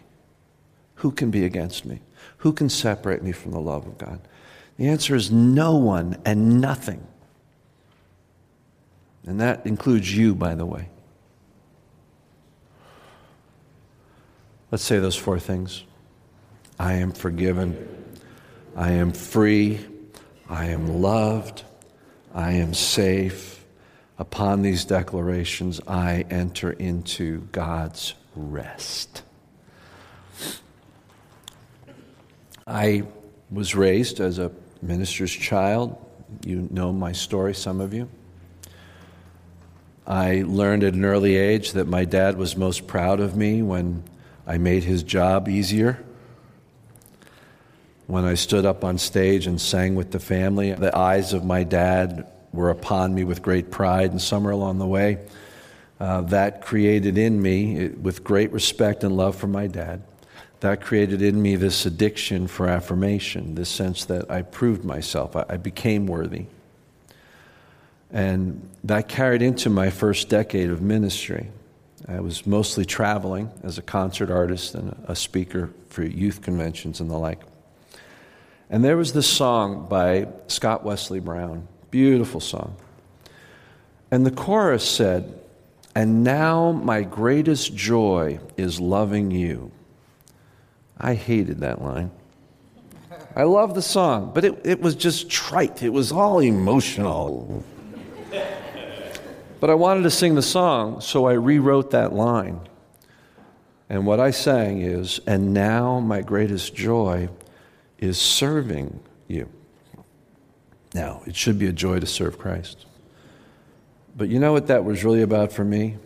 Who 0.97 1.11
can 1.11 1.31
be 1.31 1.45
against 1.45 1.85
me? 1.85 2.01
Who 2.39 2.53
can 2.53 2.69
separate 2.69 3.23
me 3.23 3.33
from 3.33 3.53
the 3.53 3.61
love 3.61 3.87
of 3.87 3.99
God? 3.99 4.21
The 4.77 4.89
answer 4.89 5.15
is 5.15 5.31
no 5.31 5.77
one 5.77 6.17
and 6.25 6.61
nothing. 6.61 7.07
And 9.27 9.41
that 9.41 9.67
includes 9.67 10.17
you, 10.17 10.35
by 10.35 10.55
the 10.55 10.67
way. 10.67 10.89
Let's 14.71 14.85
say 14.85 14.99
those 14.99 15.17
four 15.17 15.39
things 15.39 15.85
I 16.79 16.95
am 16.95 17.13
forgiven. 17.13 18.00
I 18.77 18.93
am 18.93 19.13
free. 19.13 19.81
I 20.49 20.67
am 20.67 21.01
loved. 21.03 21.65
I 22.35 22.53
am 22.53 22.75
safe. 22.75 23.65
Upon 24.19 24.63
these 24.63 24.85
declarations, 24.85 25.81
I 25.87 26.25
enter 26.31 26.71
into 26.71 27.41
God's 27.53 28.15
rest. 28.37 29.23
I 32.67 33.05
was 33.51 33.75
raised 33.75 34.21
as 34.21 34.39
a 34.39 34.53
minister's 34.83 35.33
child. 35.33 35.97
You 36.45 36.69
know 36.71 36.93
my 36.93 37.13
story, 37.13 37.55
some 37.55 37.81
of 37.81 37.93
you. 37.93 38.09
I 40.07 40.45
learned 40.47 40.85
at 40.85 40.95
an 40.95 41.05
early 41.05 41.37
age 41.37 41.73
that 41.73 41.87
my 41.87 42.05
dad 42.05 42.37
was 42.37 42.57
most 42.57 42.87
proud 42.87 43.21
of 43.21 43.37
me 43.37 43.63
when 43.63 44.05
I 44.47 44.59
made 44.59 44.85
his 44.85 45.03
job 45.03 45.49
easier 45.49 46.05
when 48.11 48.25
I 48.25 48.35
stood 48.35 48.67
up 48.67 48.83
on 48.83 48.99
stage 48.99 49.47
and 49.47 49.61
sang 49.61 49.95
with 49.95 50.11
the 50.11 50.19
family. 50.19 50.73
The 50.73 50.97
eyes 50.97 51.33
of 51.33 51.45
my 51.45 51.63
dad 51.63 52.27
were 52.53 52.71
upon 52.71 53.15
me 53.15 53.23
with 53.23 53.41
great 53.41 53.71
pride, 53.71 54.11
and 54.11 54.21
somewhere 54.21 54.53
along 54.53 54.79
the 54.79 54.87
way, 54.87 55.19
uh, 56.01 56.23
that 56.23 56.61
created 56.61 57.17
in 57.17 57.41
me, 57.41 57.89
with 57.89 58.25
great 58.25 58.51
respect 58.51 59.05
and 59.05 59.17
love 59.17 59.37
for 59.37 59.47
my 59.47 59.69
dad, 59.69 60.03
that 60.59 60.81
created 60.81 61.23
in 61.23 61.41
me 61.41 61.55
this 61.55 61.87
addiction 61.87 62.49
for 62.49 62.67
affirmation, 62.67 63.55
this 63.55 63.69
sense 63.69 64.05
that 64.07 64.29
I 64.29 64.43
proved 64.43 64.85
myself, 64.85 65.37
I, 65.37 65.45
I 65.49 65.57
became 65.57 66.07
worthy. 66.07 66.47
And 68.11 68.69
that 68.83 69.09
carried 69.09 69.41
into 69.41 69.71
my 69.71 69.91
first 69.91 70.29
decade 70.29 70.71
of 70.71 70.83
ministry. 70.83 71.49
I 72.09 72.19
was 72.19 72.45
mostly 72.45 72.85
traveling 72.85 73.51
as 73.63 73.79
a 73.79 73.83
concert 73.83 74.31
artist 74.33 74.75
and 74.75 74.97
a 75.07 75.15
speaker 75.15 75.71
for 75.91 76.03
youth 76.03 76.43
conventions 76.43 76.99
and 77.01 77.09
the 77.09 77.17
like. 77.17 77.41
And 78.71 78.85
there 78.85 78.97
was 78.97 79.13
this 79.13 79.27
song 79.27 79.87
by 79.89 80.29
Scott 80.47 80.85
Wesley 80.85 81.19
Brown, 81.19 81.67
beautiful 81.91 82.39
song. 82.39 82.77
And 84.13 84.25
the 84.25 84.31
chorus 84.31 84.89
said, 84.89 85.41
And 85.97 86.23
now 86.23 86.71
my 86.71 87.03
greatest 87.03 87.75
joy 87.75 88.39
is 88.57 88.79
loving 88.79 89.33
you. 89.33 89.73
I 90.97 91.15
hated 91.15 91.61
that 91.61 91.83
line. 91.83 92.13
I 93.35 93.43
love 93.43 93.75
the 93.75 93.83
song, 93.83 94.31
but 94.33 94.45
it, 94.45 94.61
it 94.65 94.81
was 94.81 94.95
just 94.95 95.29
trite. 95.29 95.83
It 95.83 95.93
was 95.93 96.13
all 96.13 96.39
emotional. 96.39 97.65
but 99.59 99.69
I 99.69 99.75
wanted 99.75 100.05
to 100.05 100.11
sing 100.11 100.37
the 100.37 100.43
song, 100.43 101.01
so 101.01 101.27
I 101.27 101.33
rewrote 101.33 101.91
that 101.91 102.13
line. 102.13 102.61
And 103.89 104.07
what 104.07 104.21
I 104.21 104.31
sang 104.31 104.81
is, 104.81 105.19
And 105.27 105.53
now 105.53 105.99
my 105.99 106.21
greatest 106.21 106.73
joy 106.73 107.31
is 108.01 108.19
serving 108.19 108.99
you. 109.29 109.49
Now, 110.95 111.23
it 111.27 111.37
should 111.37 111.59
be 111.59 111.67
a 111.67 111.73
joy 111.73 112.01
to 112.01 112.07
serve 112.07 112.39
Christ. 112.39 112.87
But 114.17 114.29
you 114.29 114.41
know 114.41 114.53
what 114.53 114.67
that 114.67 114.85
was 114.85 115.05
really 115.05 115.23
about 115.23 115.53
for 115.53 115.65
me? 115.65 115.99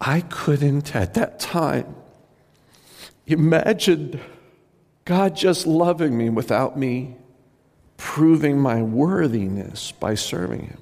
I 0.00 0.20
couldn't, 0.22 0.96
at 0.96 1.14
that 1.14 1.38
time, 1.38 1.94
imagine 3.26 4.20
God 5.04 5.36
just 5.36 5.66
loving 5.66 6.16
me 6.16 6.30
without 6.30 6.78
me 6.78 7.16
proving 7.96 8.58
my 8.58 8.82
worthiness 8.82 9.92
by 9.92 10.14
serving 10.14 10.66
Him. 10.66 10.78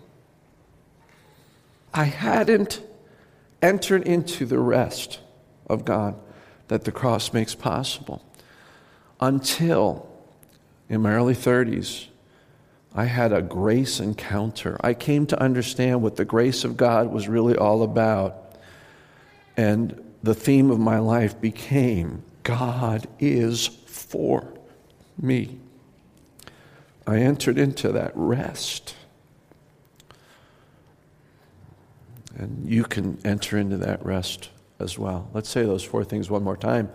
I 1.92 2.04
hadn't 2.04 2.82
entered 3.62 4.02
into 4.02 4.46
the 4.46 4.58
rest 4.58 5.20
of 5.68 5.84
God 5.84 6.16
that 6.68 6.84
the 6.84 6.92
cross 6.92 7.32
makes 7.32 7.54
possible 7.54 8.22
until 9.20 10.08
in 10.88 11.02
my 11.02 11.12
early 11.12 11.34
30s, 11.34 12.06
I 12.94 13.06
had 13.06 13.32
a 13.32 13.42
grace 13.42 13.98
encounter. 13.98 14.78
I 14.80 14.94
came 14.94 15.26
to 15.26 15.40
understand 15.40 16.02
what 16.02 16.16
the 16.16 16.24
grace 16.24 16.64
of 16.64 16.76
God 16.76 17.12
was 17.12 17.26
really 17.28 17.56
all 17.56 17.82
about. 17.82 18.56
And 19.56 20.00
the 20.22 20.34
theme 20.34 20.70
of 20.70 20.78
my 20.78 20.98
life 20.98 21.40
became 21.40 22.22
God 22.44 23.08
is 23.18 23.66
for 23.66 24.52
me. 25.20 25.58
I 27.06 27.18
entered 27.18 27.58
into 27.58 27.90
that 27.92 28.12
rest. 28.14 28.94
And 32.36 32.68
you 32.68 32.84
can 32.84 33.18
enter 33.24 33.58
into 33.58 33.76
that 33.78 34.04
rest 34.04 34.50
as 34.78 34.98
well. 34.98 35.28
Let's 35.32 35.48
say 35.48 35.64
those 35.64 35.84
four 35.84 36.04
things 36.04 36.30
one 36.30 36.42
more 36.42 36.56
time. 36.56 36.90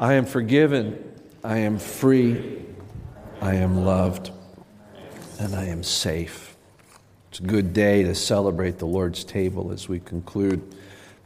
I 0.00 0.14
am 0.14 0.24
forgiven. 0.24 0.98
I 1.44 1.58
am 1.58 1.78
free. 1.78 2.64
I 3.42 3.56
am 3.56 3.84
loved. 3.84 4.30
And 5.38 5.54
I 5.54 5.66
am 5.66 5.82
safe. 5.82 6.56
It's 7.28 7.40
a 7.40 7.42
good 7.42 7.74
day 7.74 8.04
to 8.04 8.14
celebrate 8.14 8.78
the 8.78 8.86
Lord's 8.86 9.24
table 9.24 9.72
as 9.72 9.90
we 9.90 10.00
conclude 10.00 10.62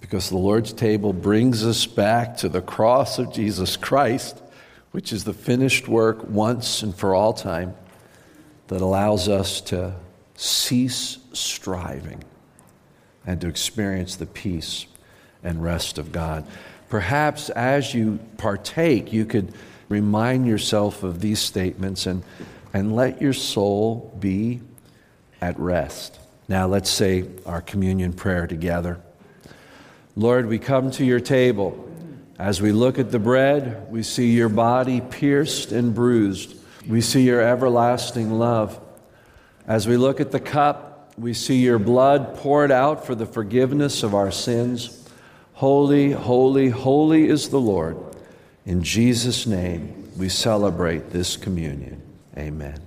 because 0.01 0.29
the 0.29 0.37
Lord's 0.37 0.73
table 0.73 1.13
brings 1.13 1.65
us 1.65 1.87
back 1.87 2.37
to 2.39 2.49
the 2.49 2.61
cross 2.61 3.21
of 3.21 3.33
Jesus 3.33 3.77
Christ, 3.77 4.43
which 4.91 5.13
is 5.13 5.23
the 5.23 5.33
finished 5.33 5.87
work 5.87 6.29
once 6.29 6.83
and 6.83 6.93
for 6.93 7.15
all 7.15 7.33
time 7.33 7.75
that 8.67 8.81
allows 8.81 9.29
us 9.29 9.61
to 9.61 9.95
cease 10.35 11.19
striving 11.33 12.25
and 13.25 13.41
to 13.41 13.47
experience 13.47 14.17
the 14.17 14.27
peace 14.27 14.87
and 15.45 15.63
rest 15.63 15.97
of 15.97 16.11
God. 16.11 16.45
Perhaps 16.95 17.51
as 17.51 17.93
you 17.93 18.21
partake, 18.37 19.13
you 19.13 19.25
could 19.25 19.53
remind 19.89 20.47
yourself 20.47 21.03
of 21.03 21.21
these 21.21 21.41
statements 21.41 22.07
and, 22.07 22.23
and 22.73 22.95
let 22.95 23.21
your 23.21 23.33
soul 23.33 24.17
be 24.21 24.61
at 25.41 25.59
rest. 25.59 26.21
Now, 26.47 26.69
let's 26.69 26.89
say 26.89 27.25
our 27.47 27.61
communion 27.61 28.13
prayer 28.13 28.47
together. 28.47 29.01
Lord, 30.15 30.47
we 30.47 30.61
come 30.61 30.93
to 30.93 31.05
your 31.05 31.19
table. 31.19 31.85
As 32.39 32.63
we 32.63 32.71
look 32.71 33.01
at 33.01 33.11
the 33.11 33.19
bread, 33.19 33.91
we 33.91 34.05
see 34.05 34.31
your 34.31 34.49
body 34.49 35.01
pierced 35.01 35.73
and 35.73 35.97
bruised. 35.97 36.55
We 36.89 37.01
see 37.01 37.23
your 37.23 37.41
everlasting 37.41 38.39
love. 38.39 38.81
As 39.67 39.89
we 39.89 39.97
look 39.97 40.21
at 40.21 40.31
the 40.31 40.39
cup, 40.39 41.13
we 41.19 41.35
see 41.35 41.57
your 41.57 41.81
blood 41.81 42.37
poured 42.37 42.71
out 42.71 43.05
for 43.05 43.17
the 43.17 43.27
forgiveness 43.27 44.05
of 44.05 44.15
our 44.15 44.31
sins. 44.31 45.04
Holy, 45.55 46.11
holy, 46.11 46.69
holy 46.69 47.29
is 47.29 47.49
the 47.49 47.61
Lord. 47.61 47.97
In 48.67 48.83
Jesus' 48.83 49.47
name, 49.47 50.11
we 50.17 50.29
celebrate 50.29 51.11
this 51.11 51.37
communion. 51.37 52.03
Amen. 52.37 52.84